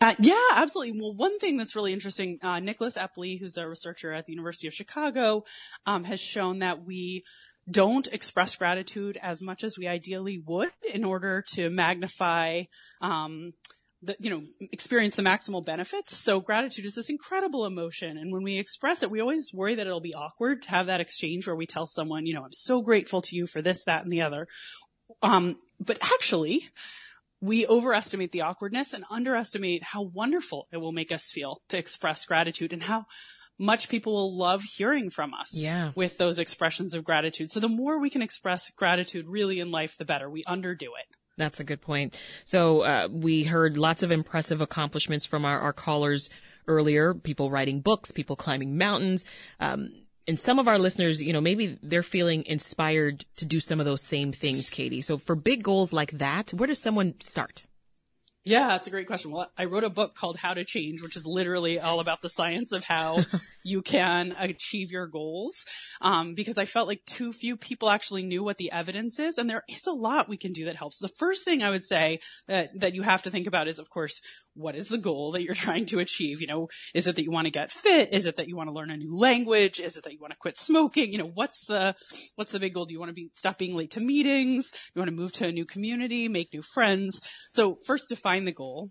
[0.00, 1.00] Uh, yeah, absolutely.
[1.00, 4.68] Well, one thing that's really interesting, uh, Nicholas Epley, who's a researcher at the University
[4.68, 5.44] of Chicago,
[5.86, 7.22] um, has shown that we
[7.70, 12.62] don't express gratitude as much as we ideally would in order to magnify
[13.00, 13.50] um,
[14.02, 16.16] the, you know, experience the maximal benefits.
[16.16, 18.16] So gratitude is this incredible emotion.
[18.16, 21.00] And when we express it, we always worry that it'll be awkward to have that
[21.00, 24.04] exchange where we tell someone, you know, I'm so grateful to you for this, that,
[24.04, 24.46] and the other.
[25.22, 26.68] Um, but actually,
[27.40, 32.24] we overestimate the awkwardness and underestimate how wonderful it will make us feel to express
[32.24, 33.06] gratitude and how
[33.58, 35.90] much people will love hearing from us yeah.
[35.96, 37.50] with those expressions of gratitude.
[37.50, 40.30] So the more we can express gratitude really in life, the better.
[40.30, 41.16] We underdo it.
[41.38, 42.20] That's a good point.
[42.44, 46.28] So uh, we heard lots of impressive accomplishments from our, our callers
[46.66, 47.14] earlier.
[47.14, 49.24] People writing books, people climbing mountains.
[49.60, 49.92] Um,
[50.26, 53.86] and some of our listeners, you know, maybe they're feeling inspired to do some of
[53.86, 55.00] those same things, Katie.
[55.00, 57.64] So for big goals like that, where does someone start?
[58.44, 59.30] Yeah, that's a great question.
[59.30, 62.30] Well, I wrote a book called How to Change, which is literally all about the
[62.30, 63.24] science of how
[63.64, 65.66] you can achieve your goals.
[66.00, 69.36] Um, because I felt like too few people actually knew what the evidence is.
[69.36, 70.98] And there is a lot we can do that helps.
[70.98, 73.90] The first thing I would say that, that you have to think about is, of
[73.90, 74.22] course,
[74.58, 76.40] what is the goal that you're trying to achieve?
[76.40, 78.12] You know, is it that you want to get fit?
[78.12, 79.80] Is it that you want to learn a new language?
[79.80, 81.12] Is it that you want to quit smoking?
[81.12, 81.94] You know, what's the,
[82.36, 82.84] what's the big goal?
[82.84, 84.72] Do you want to be, stop being late to meetings?
[84.94, 87.20] You want to move to a new community, make new friends?
[87.50, 88.90] So first define the goal.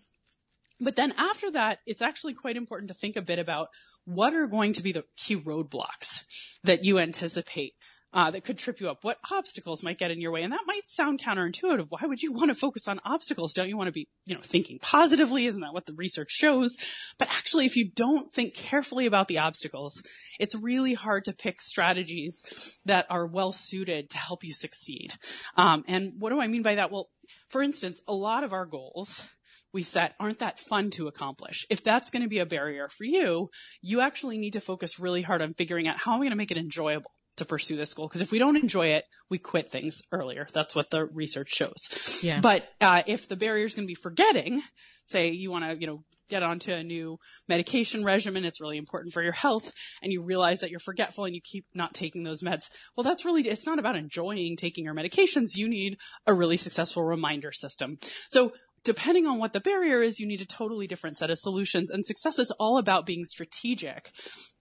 [0.80, 3.70] But then after that, it's actually quite important to think a bit about
[4.06, 6.24] what are going to be the key roadblocks
[6.64, 7.74] that you anticipate
[8.14, 10.42] uh, that could trip you up, what obstacles might get in your way.
[10.42, 11.88] And that might sound counterintuitive.
[11.90, 13.54] Why would you want to focus on obstacles?
[13.54, 15.46] Don't you want to be, you know, thinking positively?
[15.46, 16.78] Isn't that what the research shows?
[17.20, 20.02] But actually, if you don't think carefully about the obstacles,
[20.40, 25.14] it's really hard to pick strategies that are well suited to help you succeed.
[25.56, 26.92] Um, and what do I mean by that?
[26.92, 27.10] Well,
[27.50, 29.28] for instance, a lot of our goals
[29.74, 31.66] we set aren't that fun to accomplish.
[31.70, 33.50] If that's going to be a barrier for you,
[33.82, 36.38] you actually need to focus really hard on figuring out how am I going to
[36.38, 38.08] make it enjoyable to pursue this goal.
[38.08, 40.48] Because if we don't enjoy it, we quit things earlier.
[40.54, 42.20] That's what the research shows.
[42.22, 42.40] Yeah.
[42.42, 44.62] But uh, if the barrier is going to be forgetting,
[45.06, 48.44] say you want to, you know, get onto a new medication regimen.
[48.46, 49.72] It's really important for your health
[50.02, 52.70] and you realize that you're forgetful and you keep not taking those meds.
[52.96, 55.56] Well, that's really, it's not about enjoying taking your medications.
[55.56, 57.98] You need a really successful reminder system.
[58.30, 58.52] So
[58.88, 61.92] depending on what the barrier is, you need a totally different set of solutions.
[61.92, 64.12] And success is all about being strategic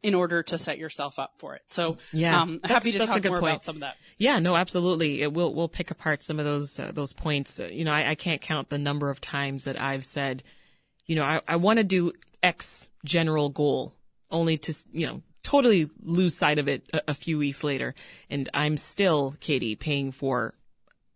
[0.02, 1.62] in order to set yourself up for it.
[1.68, 3.52] So, yeah, um, happy to talk more point.
[3.52, 3.94] about some of that.
[4.18, 5.22] Yeah, no, absolutely.
[5.22, 7.60] It, we'll we'll pick apart some of those uh, those points.
[7.60, 10.42] Uh, you know, I, I can't count the number of times that I've said,
[11.06, 12.12] you know, I, I want to do
[12.42, 13.94] X general goal,
[14.28, 17.94] only to you know totally lose sight of it a, a few weeks later,
[18.28, 20.52] and I'm still Katie paying for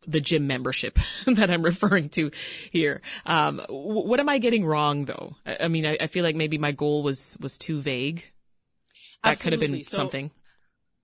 [0.06, 2.30] the gym membership that I'm referring to
[2.70, 3.00] here.
[3.26, 5.36] Um, w- what am I getting wrong though?
[5.46, 8.24] I, I mean, I, I feel like maybe my goal was was too vague.
[9.22, 10.30] That could have been So- something.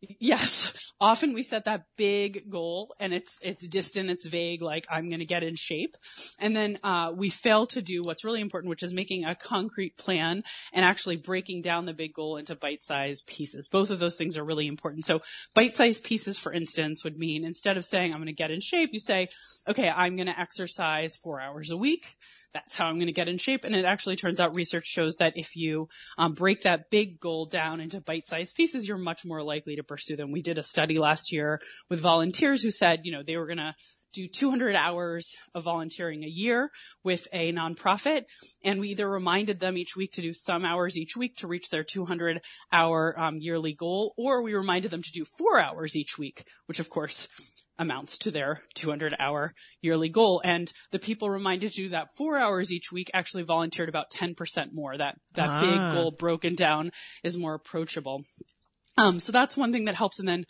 [0.00, 0.74] Yes.
[1.00, 5.20] Often we set that big goal and it's, it's distant, it's vague, like I'm going
[5.20, 5.96] to get in shape.
[6.38, 9.96] And then, uh, we fail to do what's really important, which is making a concrete
[9.96, 13.68] plan and actually breaking down the big goal into bite-sized pieces.
[13.68, 15.04] Both of those things are really important.
[15.04, 15.22] So
[15.54, 18.90] bite-sized pieces, for instance, would mean instead of saying I'm going to get in shape,
[18.92, 19.28] you say,
[19.68, 22.16] okay, I'm going to exercise four hours a week
[22.57, 23.64] that's how I'm going to get in shape.
[23.64, 27.45] And it actually turns out research shows that if you um, break that big goal
[27.45, 30.33] down into bite-sized pieces, you're much more likely to pursue them.
[30.33, 33.59] We did a study last year with volunteers who said, you know, they were going
[33.59, 33.75] to
[34.14, 36.71] do 200 hours of volunteering a year
[37.05, 38.23] with a nonprofit.
[38.64, 41.69] And we either reminded them each week to do some hours each week to reach
[41.69, 42.40] their 200
[42.73, 46.81] hour um, yearly goal, or we reminded them to do four hours each week, which
[46.81, 47.29] of course
[47.79, 50.41] amounts to their 200 hour yearly goal.
[50.45, 54.97] And the people reminded do that four hours each week actually volunteered about 10% more.
[54.97, 55.61] That, that Ah.
[55.61, 56.91] big goal broken down
[57.23, 58.25] is more approachable.
[58.97, 60.19] Um, so that's one thing that helps.
[60.19, 60.45] And then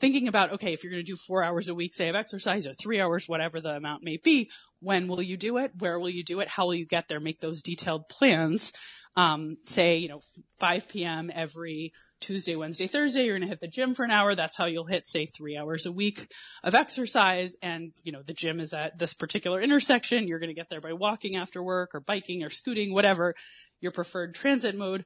[0.00, 2.66] thinking about, okay, if you're going to do four hours a week, say of exercise
[2.66, 5.70] or three hours, whatever the amount may be, when will you do it?
[5.78, 6.48] Where will you do it?
[6.48, 7.20] How will you get there?
[7.20, 8.72] Make those detailed plans.
[9.14, 10.20] Um, say, you know,
[10.58, 11.30] 5 p.m.
[11.34, 14.34] every Tuesday, Wednesday, Thursday, you're going to hit the gym for an hour.
[14.34, 16.32] That's how you'll hit, say, three hours a week
[16.64, 17.56] of exercise.
[17.60, 20.28] And, you know, the gym is at this particular intersection.
[20.28, 23.34] You're going to get there by walking after work or biking or scooting, whatever
[23.80, 25.04] your preferred transit mode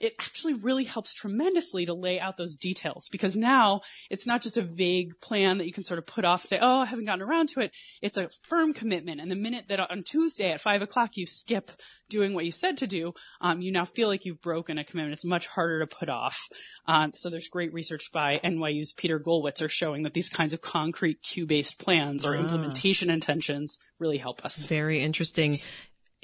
[0.00, 3.80] it actually really helps tremendously to lay out those details because now
[4.10, 6.80] it's not just a vague plan that you can sort of put off, say, oh,
[6.80, 7.72] I haven't gotten around to it.
[8.02, 9.20] It's a firm commitment.
[9.20, 11.70] And the minute that on Tuesday at five o'clock you skip
[12.10, 15.14] doing what you said to do, um, you now feel like you've broken a commitment.
[15.14, 16.38] It's much harder to put off.
[16.86, 21.22] Um, so there's great research by NYU's Peter Gollwitzer showing that these kinds of concrete
[21.22, 22.40] cue-based plans or Ah.
[22.40, 24.66] implementation intentions really help us.
[24.66, 25.58] Very interesting.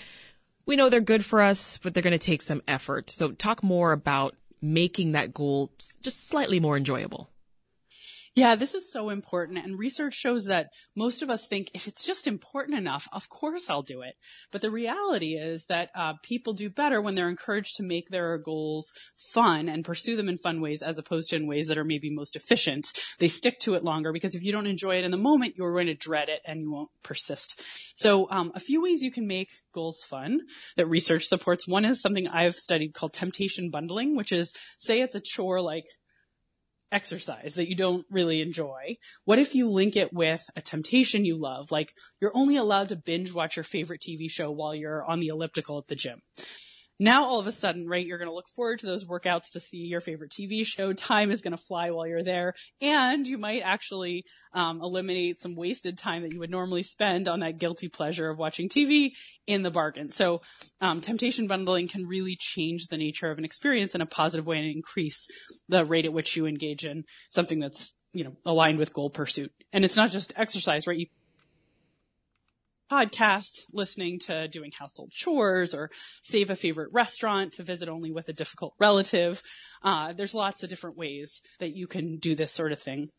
[0.67, 3.09] We know they're good for us, but they're going to take some effort.
[3.09, 7.29] So talk more about making that goal just slightly more enjoyable.
[8.37, 9.57] Yeah, this is so important.
[9.65, 13.67] And research shows that most of us think if it's just important enough, of course
[13.67, 14.13] I'll do it.
[14.51, 18.37] But the reality is that uh, people do better when they're encouraged to make their
[18.37, 21.83] goals fun and pursue them in fun ways as opposed to in ways that are
[21.83, 22.93] maybe most efficient.
[23.17, 25.73] They stick to it longer because if you don't enjoy it in the moment, you're
[25.73, 27.63] going to dread it and you won't persist.
[27.95, 30.41] So um, a few ways you can make goals fun
[30.75, 31.67] that research supports.
[31.67, 35.85] One is something I've studied called temptation bundling, which is say it's a chore like
[36.91, 38.97] exercise that you don't really enjoy?
[39.25, 41.71] What if you link it with a temptation you love?
[41.71, 45.27] Like you're only allowed to binge watch your favorite TV show while you're on the
[45.27, 46.21] elliptical at the gym.
[46.99, 49.59] Now all of a sudden, right, you're going to look forward to those workouts to
[49.59, 50.93] see your favorite TV show.
[50.93, 52.53] Time is going to fly while you're there.
[52.81, 57.41] And you might actually, um, eliminate some wasted time that you would normally spend on
[57.41, 59.11] that guilty pleasure of watching TV
[59.45, 60.11] in the bargain.
[60.11, 60.41] So,
[60.81, 64.57] um, temptation bundling can really change the nature of an experience in a positive way
[64.57, 65.27] and increase
[65.69, 69.51] the rate at which you engage in something that's, you know, aligned with goal pursuit.
[69.71, 70.97] And it's not just exercise, right?
[70.97, 71.07] You
[72.91, 75.89] podcast, listening to doing household chores, or
[76.23, 79.41] save a favorite restaurant to visit only with a difficult relative.
[79.83, 83.09] Uh, there's lots of different ways that you can do this sort of thing.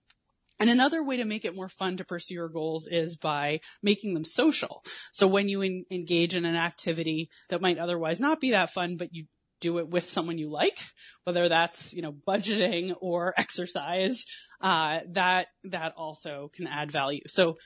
[0.61, 4.15] And another way to make it more fun to pursue your goals is by making
[4.15, 4.85] them social.
[5.13, 8.97] So when you en- engage in an activity that might otherwise not be that fun,
[8.97, 9.27] but you
[9.61, 10.79] do it with someone you like,
[11.25, 14.25] whether that's, you know, budgeting or exercise,
[14.61, 17.23] uh, that, that also can add value.
[17.27, 17.57] So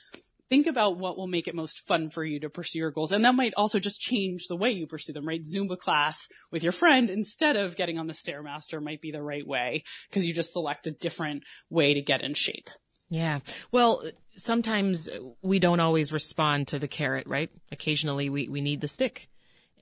[0.53, 3.11] think about what will make it most fun for you to pursue your goals.
[3.11, 5.41] And that might also just change the way you pursue them, right?
[5.41, 9.47] Zumba class with your friend instead of getting on the Stairmaster might be the right
[9.47, 12.69] way because you just select a different way to get in shape.
[13.09, 13.39] Yeah.
[13.71, 14.05] Well,
[14.37, 15.09] sometimes
[15.41, 17.49] we don't always respond to the carrot, right?
[17.71, 19.31] Occasionally we, we need the stick.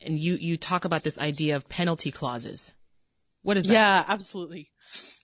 [0.00, 2.72] And you, you talk about this idea of penalty clauses.
[3.42, 3.72] What is that?
[3.72, 4.70] Yeah, absolutely.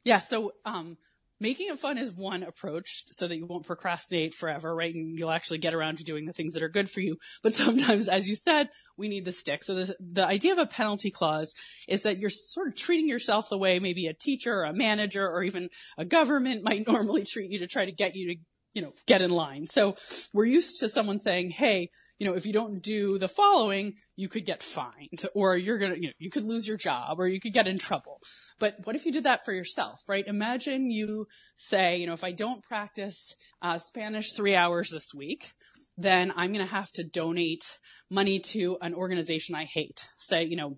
[0.03, 0.19] Yeah.
[0.19, 0.97] So, um,
[1.41, 4.95] making it fun is one approach so that you won't procrastinate forever, right?
[4.95, 7.17] And you'll actually get around to doing the things that are good for you.
[7.43, 9.63] But sometimes, as you said, we need the stick.
[9.65, 11.55] So the, the idea of a penalty clause
[11.89, 15.27] is that you're sort of treating yourself the way maybe a teacher or a manager
[15.27, 15.69] or even
[15.99, 18.41] a government might normally treat you to try to get you to
[18.75, 19.67] you know, get in line.
[19.67, 19.97] So
[20.35, 21.89] we're used to someone saying, Hey,
[22.19, 25.95] you know, if you don't do the following, you could get fined or you're going
[25.95, 28.21] to, you know, you could lose your job or you could get in trouble.
[28.59, 30.27] But what if you did that for yourself, right?
[30.27, 35.53] Imagine you say, you know, if I don't practice uh, Spanish three hours this week,
[35.97, 37.79] then I'm going to have to donate
[38.11, 40.09] money to an organization I hate.
[40.19, 40.77] Say, you know,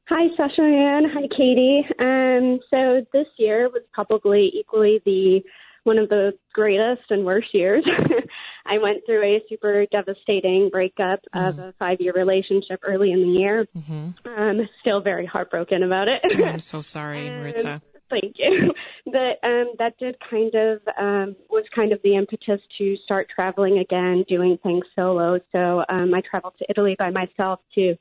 [0.09, 1.05] Hi, Sasha Ann.
[1.15, 1.85] Hi, Katie.
[1.99, 5.43] Um, so this year was probably equally the
[5.85, 7.85] one of the greatest and worst years.
[8.67, 11.49] I went through a super devastating breakup mm.
[11.49, 13.67] of a five year relationship early in the year.
[13.77, 14.29] Mm-hmm.
[14.29, 16.21] Um, still very heartbroken about it.
[16.37, 17.75] Oh, I'm so sorry, Maritza.
[17.75, 18.73] Um, thank you.
[19.05, 23.79] But um, that did kind of um, was kind of the impetus to start traveling
[23.79, 25.41] again, doing things solo.
[25.51, 27.97] So um, I traveled to Italy by myself to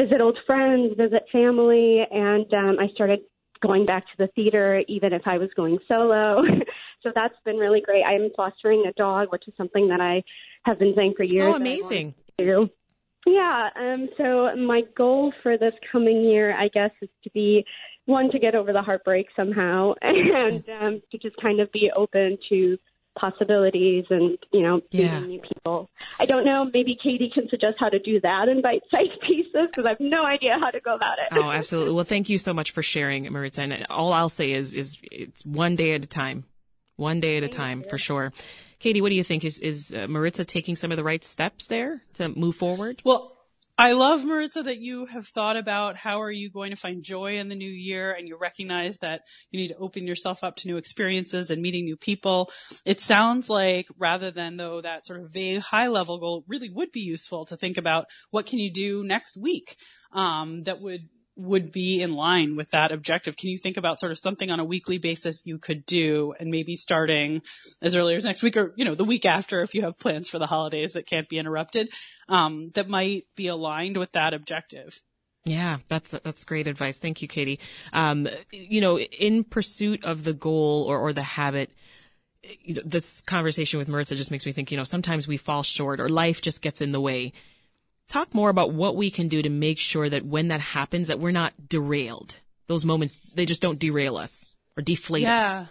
[0.00, 3.20] visit old friends, visit family, and um, I started
[3.62, 6.42] going back to the theater even if I was going solo.
[7.02, 8.02] so that's been really great.
[8.04, 10.22] I'm fostering a dog, which is something that I
[10.64, 11.52] have been saying for years.
[11.52, 12.14] Oh, amazing.
[13.26, 13.68] Yeah.
[13.78, 17.64] Um, so my goal for this coming year, I guess, is to be
[18.06, 22.38] one to get over the heartbreak somehow, and um, to just kind of be open
[22.48, 22.78] to
[23.18, 25.20] possibilities and you know yeah.
[25.20, 25.90] meeting new people.
[26.18, 26.70] I don't know.
[26.72, 30.24] Maybe Katie can suggest how to do that in bite-sized pieces because I have no
[30.24, 31.28] idea how to go about it.
[31.32, 31.94] Oh, absolutely.
[31.94, 33.62] Well, thank you so much for sharing, Maritza.
[33.62, 36.44] And all I'll say is, is it's one day at a time,
[36.96, 38.32] one day at a time for sure.
[38.78, 39.44] Katie, what do you think?
[39.44, 43.02] Is is uh, Maritza taking some of the right steps there to move forward?
[43.04, 43.36] Well,
[43.80, 47.38] I love Maritza that you have thought about how are you going to find joy
[47.38, 50.68] in the new year and you recognize that you need to open yourself up to
[50.68, 52.50] new experiences and meeting new people.
[52.84, 56.92] It sounds like rather than though that sort of vague high level goal really would
[56.92, 59.76] be useful to think about what can you do next week
[60.12, 61.08] um, that would
[61.40, 63.36] would be in line with that objective.
[63.36, 66.50] Can you think about sort of something on a weekly basis you could do and
[66.50, 67.42] maybe starting
[67.80, 70.28] as early as next week or, you know, the week after if you have plans
[70.28, 71.88] for the holidays that can't be interrupted,
[72.28, 75.02] um, that might be aligned with that objective?
[75.46, 76.98] Yeah, that's that's great advice.
[76.98, 77.60] Thank you, Katie.
[77.94, 81.70] Um, you know, in pursuit of the goal or, or the habit,
[82.42, 84.70] you know, this conversation with Maritza just makes me think.
[84.70, 87.32] You know, sometimes we fall short, or life just gets in the way
[88.10, 91.18] talk more about what we can do to make sure that when that happens that
[91.18, 95.60] we're not derailed those moments they just don't derail us or deflate yeah.
[95.62, 95.68] us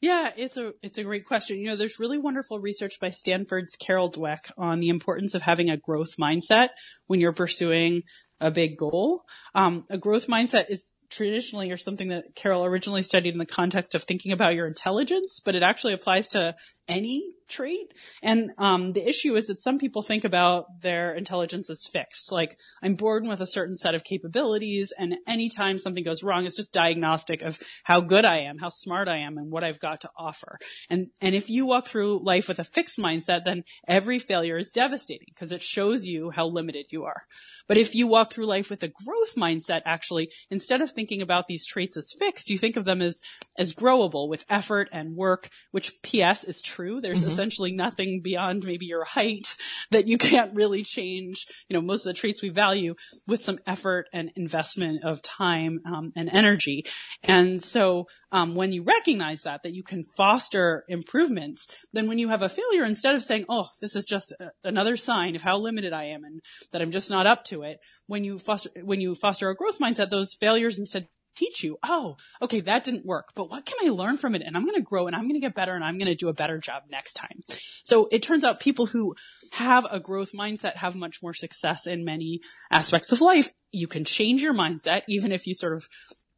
[0.00, 1.58] yeah, it's a it's a great question.
[1.58, 5.70] You know, there's really wonderful research by Stanford's Carol Dweck on the importance of having
[5.70, 6.68] a growth mindset
[7.08, 8.04] when you're pursuing
[8.40, 9.24] a big goal.
[9.56, 13.94] Um, a growth mindset is traditionally or something that Carol originally studied in the context
[13.96, 16.54] of thinking about your intelligence, but it actually applies to
[16.86, 17.92] any trait.
[18.22, 22.30] And um, the issue is that some people think about their intelligence as fixed.
[22.30, 26.56] Like I'm born with a certain set of capabilities, and anytime something goes wrong, it's
[26.56, 30.00] just diagnostic of how good I am, how smart I am, and what I've got
[30.02, 30.58] to offer.
[30.90, 34.70] And and if you walk through life with a fixed mindset, then every failure is
[34.70, 37.22] devastating because it shows you how limited you are.
[37.68, 41.46] But if you walk through life with a growth mindset, actually, instead of thinking about
[41.46, 43.20] these traits as fixed, you think of them as,
[43.58, 47.00] as growable with effort and work, which PS is true.
[47.00, 47.28] There's mm-hmm.
[47.38, 49.54] Essentially nothing beyond maybe your height
[49.92, 51.46] that you can't really change.
[51.68, 52.96] You know, most of the traits we value
[53.28, 56.84] with some effort and investment of time um, and energy.
[57.22, 62.28] And so um, when you recognize that, that you can foster improvements, then when you
[62.28, 65.58] have a failure, instead of saying, oh, this is just a, another sign of how
[65.58, 66.40] limited I am and
[66.72, 67.78] that I'm just not up to it,
[68.08, 71.06] when you foster, when you foster a growth mindset, those failures instead
[71.38, 74.42] teach you, oh, okay, that didn't work, but what can I learn from it?
[74.44, 76.14] And I'm going to grow and I'm going to get better and I'm going to
[76.14, 77.40] do a better job next time.
[77.82, 79.14] So it turns out people who
[79.52, 83.50] have a growth mindset have much more success in many aspects of life.
[83.70, 85.88] You can change your mindset, even if you sort of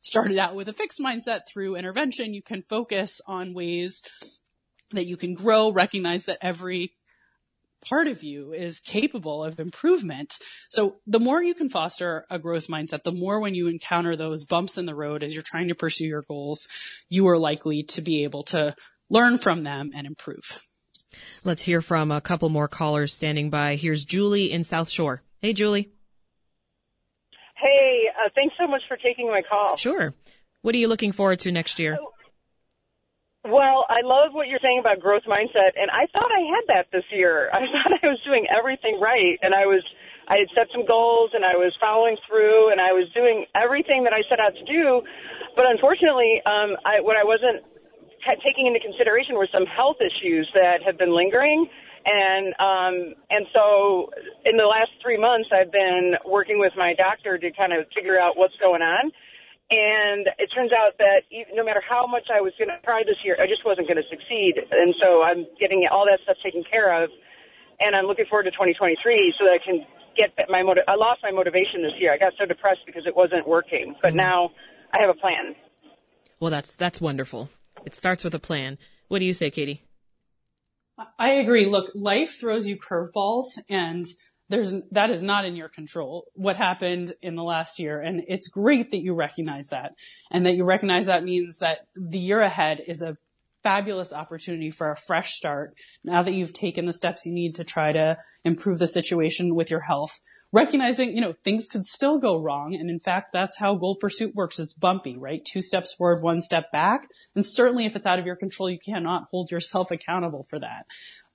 [0.00, 2.34] started out with a fixed mindset through intervention.
[2.34, 4.02] You can focus on ways
[4.92, 6.92] that you can grow, recognize that every
[7.88, 10.38] part of you is capable of improvement.
[10.68, 14.44] So the more you can foster a growth mindset, the more when you encounter those
[14.44, 16.68] bumps in the road as you're trying to pursue your goals,
[17.08, 18.74] you are likely to be able to
[19.08, 20.58] learn from them and improve.
[21.42, 23.76] Let's hear from a couple more callers standing by.
[23.76, 25.22] Here's Julie in South Shore.
[25.40, 25.90] Hey, Julie.
[27.56, 29.76] Hey, uh, thanks so much for taking my call.
[29.76, 30.14] Sure.
[30.62, 31.98] What are you looking forward to next year?
[32.00, 32.12] Oh,
[33.48, 36.92] well, I love what you're saying about growth mindset, and I thought I had that
[36.92, 37.48] this year.
[37.56, 39.80] I thought I was doing everything right, and I was
[40.28, 44.04] I had set some goals, and I was following through, and I was doing everything
[44.04, 45.02] that I set out to do.
[45.56, 47.66] But unfortunately, um, I, what I wasn't
[48.22, 51.66] t- taking into consideration were some health issues that have been lingering,
[52.04, 52.94] and um,
[53.32, 54.12] and so
[54.44, 58.20] in the last three months, I've been working with my doctor to kind of figure
[58.20, 59.10] out what's going on
[59.70, 63.06] and it turns out that even, no matter how much I was going to try
[63.06, 64.58] this year, I just wasn't going to succeed.
[64.58, 67.10] And so I'm getting all that stuff taken care of,
[67.78, 68.98] and I'm looking forward to 2023
[69.38, 69.86] so that I can
[70.18, 72.12] get my motiv- I lost my motivation this year.
[72.12, 74.26] I got so depressed because it wasn't working, but mm-hmm.
[74.26, 74.50] now
[74.92, 75.54] I have a plan.
[76.40, 77.50] Well, that's that's wonderful.
[77.86, 78.78] It starts with a plan.
[79.08, 79.84] What do you say, Katie?
[81.18, 81.64] I agree.
[81.66, 84.04] Look, life throws you curveballs, and
[84.50, 88.00] there's that is not in your control what happened in the last year.
[88.00, 89.94] And it's great that you recognize that.
[90.30, 93.16] And that you recognize that means that the year ahead is a
[93.62, 95.74] fabulous opportunity for a fresh start.
[96.02, 99.70] Now that you've taken the steps you need to try to improve the situation with
[99.70, 100.20] your health
[100.52, 102.74] recognizing you know things could still go wrong.
[102.74, 104.58] And in fact that's how goal pursuit works.
[104.58, 105.44] It's bumpy right?
[105.44, 107.08] Two steps forward one step back.
[107.34, 110.86] And certainly if it's out of your control you cannot hold yourself accountable for that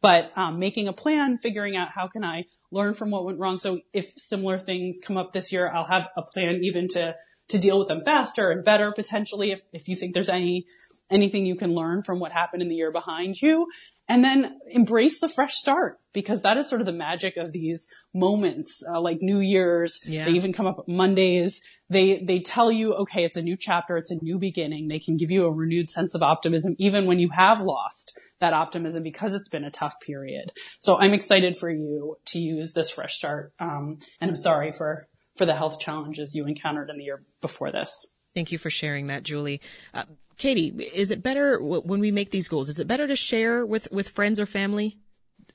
[0.05, 3.57] but um, making a plan, figuring out how can I learn from what went wrong.
[3.57, 7.15] So if similar things come up this year, I'll have a plan even to
[7.47, 10.65] to deal with them faster and better potentially if, if you think there's any
[11.09, 13.67] anything you can learn from what happened in the year behind you
[14.07, 17.87] and then embrace the fresh start because that is sort of the magic of these
[18.15, 20.25] moments uh, like new year's yeah.
[20.25, 24.11] they even come up mondays they they tell you okay it's a new chapter it's
[24.11, 24.87] a new beginning.
[24.87, 28.53] They can give you a renewed sense of optimism even when you have lost that
[28.53, 30.51] optimism because it's been a tough period.
[30.79, 35.07] So i'm excited for you to use this fresh start um, and i'm sorry for
[35.35, 38.15] for the health challenges you encountered in the year before this.
[38.33, 39.61] Thank you for sharing that julie.
[39.93, 40.03] Uh,
[40.37, 43.87] katie is it better when we make these goals is it better to share with
[43.91, 44.97] with friends or family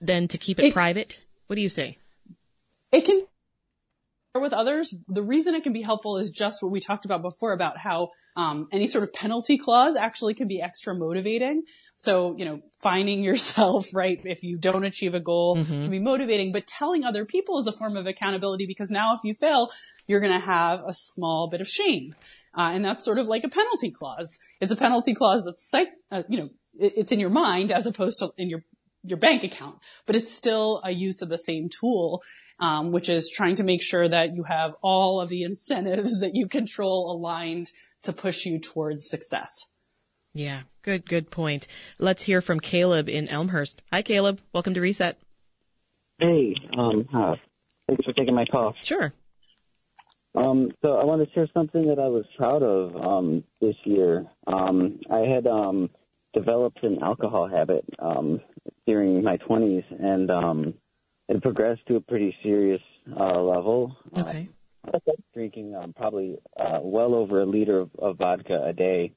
[0.00, 1.18] than to keep it, it private?
[1.46, 1.98] What do you say?
[2.92, 3.26] It can
[4.38, 7.52] with others, the reason it can be helpful is just what we talked about before
[7.52, 11.64] about how um, any sort of penalty clause actually can be extra motivating.
[11.96, 15.82] So, you know, finding yourself, right, if you don't achieve a goal mm-hmm.
[15.82, 19.20] can be motivating, but telling other people is a form of accountability because now if
[19.24, 19.70] you fail,
[20.06, 22.14] you're going to have a small bit of shame.
[22.56, 24.38] Uh, and that's sort of like a penalty clause.
[24.60, 28.20] It's a penalty clause that's, psych, uh, you know, it's in your mind as opposed
[28.20, 28.62] to in your
[29.02, 29.76] your bank account,
[30.06, 32.22] but it's still a use of the same tool,
[32.58, 36.34] um, which is trying to make sure that you have all of the incentives that
[36.34, 37.70] you control aligned
[38.02, 39.50] to push you towards success.
[40.32, 41.66] Yeah, good, good point.
[41.98, 43.82] Let's hear from Caleb in Elmhurst.
[43.92, 44.40] Hi, Caleb.
[44.52, 45.18] Welcome to Reset.
[46.18, 47.34] Hey, um, uh,
[47.88, 48.74] thanks for taking my call.
[48.82, 49.12] Sure.
[50.34, 54.26] Um, so I want to share something that I was proud of um, this year.
[54.46, 55.90] Um, I had um,
[56.34, 58.40] developed an alcohol habit um,
[58.90, 60.74] during my 20s, and um,
[61.28, 62.80] it progressed to a pretty serious
[63.16, 63.96] uh, level.
[64.18, 64.48] Okay.
[64.92, 64.98] Uh,
[65.32, 69.12] drinking um, probably uh, well over a liter of, of vodka a day,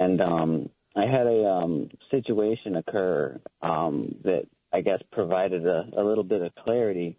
[0.00, 6.02] and um, I had a um, situation occur um, that I guess provided a, a
[6.02, 7.18] little bit of clarity.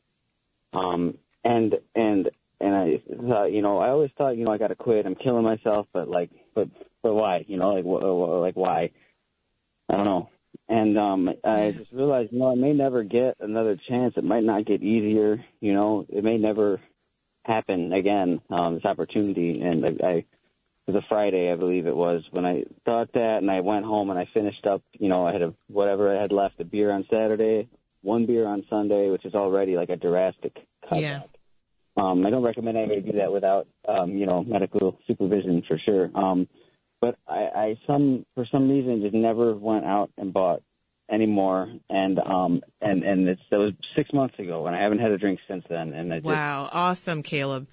[0.74, 4.70] Um, and and and I thought, you know, I always thought, you know, I got
[4.70, 5.06] to quit.
[5.06, 6.70] I'm killing myself, but like, but
[7.04, 7.46] but why?
[7.48, 8.90] You know, like wh- like why?
[9.90, 10.30] I don't know.
[10.74, 14.16] And um I just realized, you know, I may never get another chance.
[14.18, 15.44] It might not get easier.
[15.60, 16.82] You know, it may never
[17.46, 18.42] happen again.
[18.50, 20.12] Um, this opportunity, and I, I
[20.86, 23.86] it was a Friday, I believe it was, when I thought that, and I went
[23.86, 24.82] home and I finished up.
[24.94, 27.70] You know, I had a whatever I had left, a beer on Saturday,
[28.02, 30.56] one beer on Sunday, which is already like a drastic
[30.90, 31.00] cut.
[31.00, 31.22] Yeah.
[31.96, 36.10] Um, I don't recommend anybody do that without, um, you know, medical supervision for sure.
[36.16, 36.48] Um,
[37.04, 40.62] but I, I some for some reason just never went out and bought
[41.12, 45.12] anymore, and um, and and it's that was six months ago, and I haven't had
[45.12, 45.92] a drink since then.
[45.92, 47.68] And I Wow, awesome, Caleb.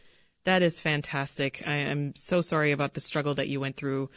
[0.45, 1.62] That is fantastic.
[1.64, 4.11] I am so sorry about the struggle that you went through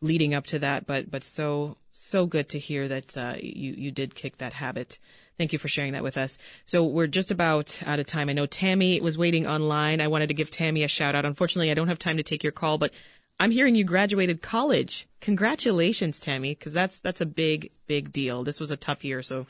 [0.00, 3.90] leading up to that, but but so so good to hear that uh, you you
[3.90, 5.00] did kick that habit.
[5.36, 6.38] Thank you for sharing that with us.
[6.66, 8.28] So we're just about out of time.
[8.28, 10.00] I know Tammy was waiting online.
[10.00, 11.24] I wanted to give Tammy a shout out.
[11.24, 12.92] Unfortunately, I don't have time to take your call, but
[13.40, 15.08] I'm hearing you graduated college.
[15.22, 18.44] Congratulations, Tammy, because that's that's a big big deal.
[18.44, 19.46] This was a tough year, so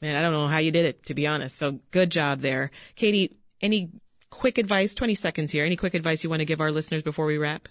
[0.00, 1.56] man, I don't know how you did it to be honest.
[1.56, 3.36] So good job there, Katie.
[3.60, 3.90] Any
[4.30, 4.94] quick advice?
[4.94, 5.64] Twenty seconds here.
[5.64, 7.68] Any quick advice you want to give our listeners before we wrap?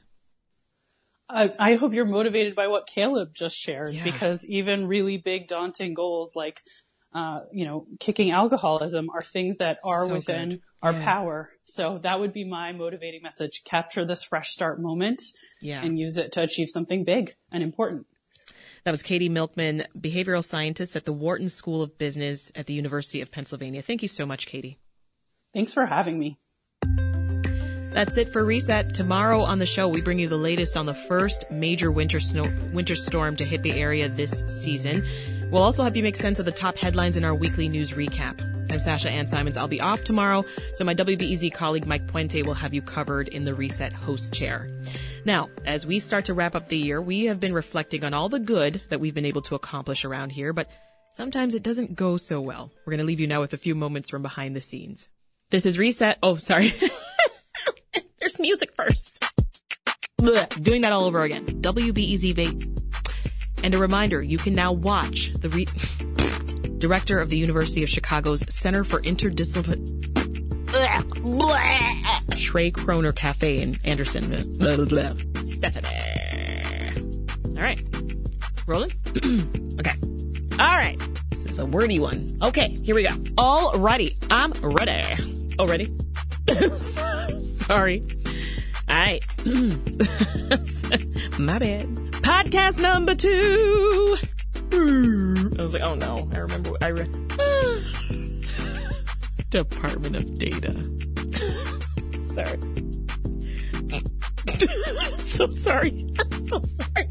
[1.28, 4.04] I, I hope you're motivated by what Caleb just shared Yeah.
[4.04, 6.62] because even really big daunting goals like,
[7.16, 10.62] uh, you know, kicking alcoholism are things that are So within good.
[10.84, 11.04] our Yeah.
[11.06, 11.50] power.
[11.64, 13.64] So that would be my motivating message.
[13.64, 15.22] Capture this fresh start moment
[15.62, 15.82] Yeah.
[15.84, 18.06] and use it to achieve something big and important.
[18.84, 23.22] That was Katie Milkman, behavioral scientist at the Wharton School of Business at the University
[23.22, 23.82] of Pennsylvania.
[23.82, 24.78] Thank you so much, Katie.
[25.54, 26.38] Thanks for having me.
[27.94, 28.94] That's it for Reset.
[28.94, 32.44] Tomorrow on the show, we bring you the latest on the first major winter snow,
[32.74, 35.06] winter storm to hit the area this season.
[35.56, 38.42] We'll also help you make sense of the top headlines in our weekly news recap.
[38.74, 39.56] I'm Sasha Ann Simons.
[39.56, 40.44] I'll be off tomorrow,
[40.74, 44.70] so my WBEZ colleague Mike Puente will have you covered in the Reset host chair.
[45.24, 48.28] Now, as we start to wrap up the year, we have been reflecting on all
[48.28, 50.70] the good that we've been able to accomplish around here, but
[51.14, 52.70] sometimes it doesn't go so well.
[52.86, 55.08] We're going to leave you now with a few moments from behind the scenes.
[55.52, 56.20] This is Reset.
[56.22, 56.74] Oh, sorry.
[58.20, 59.24] There's music first.
[60.20, 60.62] Blech.
[60.62, 61.46] Doing that all over again.
[61.46, 62.85] WBEZ Vape.
[63.64, 65.68] And a reminder, you can now watch the re-
[66.78, 70.06] director of the University of Chicago's Center for Interdisciplinary
[72.38, 74.32] Trey Kroner Cafe in Anderson.
[75.46, 75.88] Stephanie.
[77.56, 77.82] All right.
[78.68, 78.92] Rolling?
[79.80, 79.96] okay.
[80.60, 81.00] All right.
[81.32, 82.38] This is a wordy one.
[82.42, 83.16] Okay, here we go.
[83.38, 84.18] All righty.
[84.30, 85.54] I'm ready.
[85.58, 85.96] Oh, ready?
[87.40, 88.04] Sorry.
[88.90, 89.26] All right.
[91.40, 92.15] My bad.
[92.26, 94.18] Podcast number two.
[94.74, 95.50] Hmm.
[95.60, 96.28] I was like, oh no.
[96.34, 96.72] I remember.
[96.82, 97.12] I read.
[99.52, 100.74] Department of Data.
[102.34, 102.60] sorry.
[105.20, 106.08] so sorry.
[106.20, 107.10] I'm so sorry.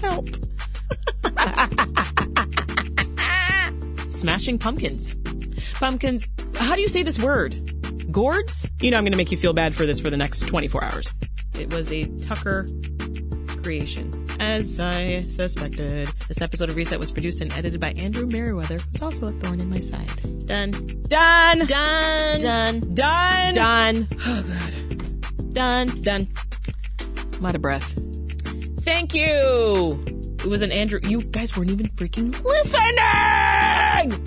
[0.00, 0.26] Help.
[4.10, 5.14] Smashing pumpkins.
[5.74, 6.26] Pumpkins.
[6.56, 8.10] How do you say this word?
[8.10, 8.68] Gourds?
[8.80, 10.82] You know, I'm going to make you feel bad for this for the next 24
[10.82, 11.14] hours.
[11.54, 12.66] It was a Tucker
[13.66, 14.28] creation.
[14.38, 16.08] As I suspected.
[16.28, 19.60] This episode of Reset was produced and edited by Andrew Merriweather, who's also a thorn
[19.60, 20.46] in my side.
[20.46, 20.70] Done.
[21.08, 21.66] Done.
[21.66, 22.40] Done.
[22.40, 22.94] Done.
[22.94, 23.54] Done.
[23.54, 24.08] Done.
[24.24, 25.52] Oh, God.
[25.52, 26.02] Done.
[26.02, 26.28] Done.
[27.38, 27.92] I'm out of breath.
[28.82, 30.04] Thank you.
[30.38, 31.00] It was an Andrew.
[31.02, 34.26] You guys weren't even freaking listening.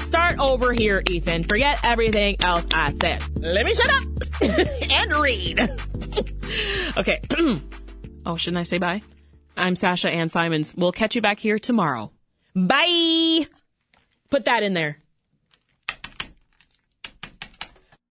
[0.00, 1.44] Start over here, Ethan.
[1.44, 3.22] Forget everything else I said.
[3.38, 4.04] Let me shut up
[4.90, 5.60] and read.
[6.96, 7.20] okay.
[8.26, 9.02] oh, shouldn't I say bye?
[9.56, 10.74] I'm Sasha Ann Simons.
[10.76, 12.10] We'll catch you back here tomorrow.
[12.54, 13.46] Bye.
[14.30, 14.98] Put that in there.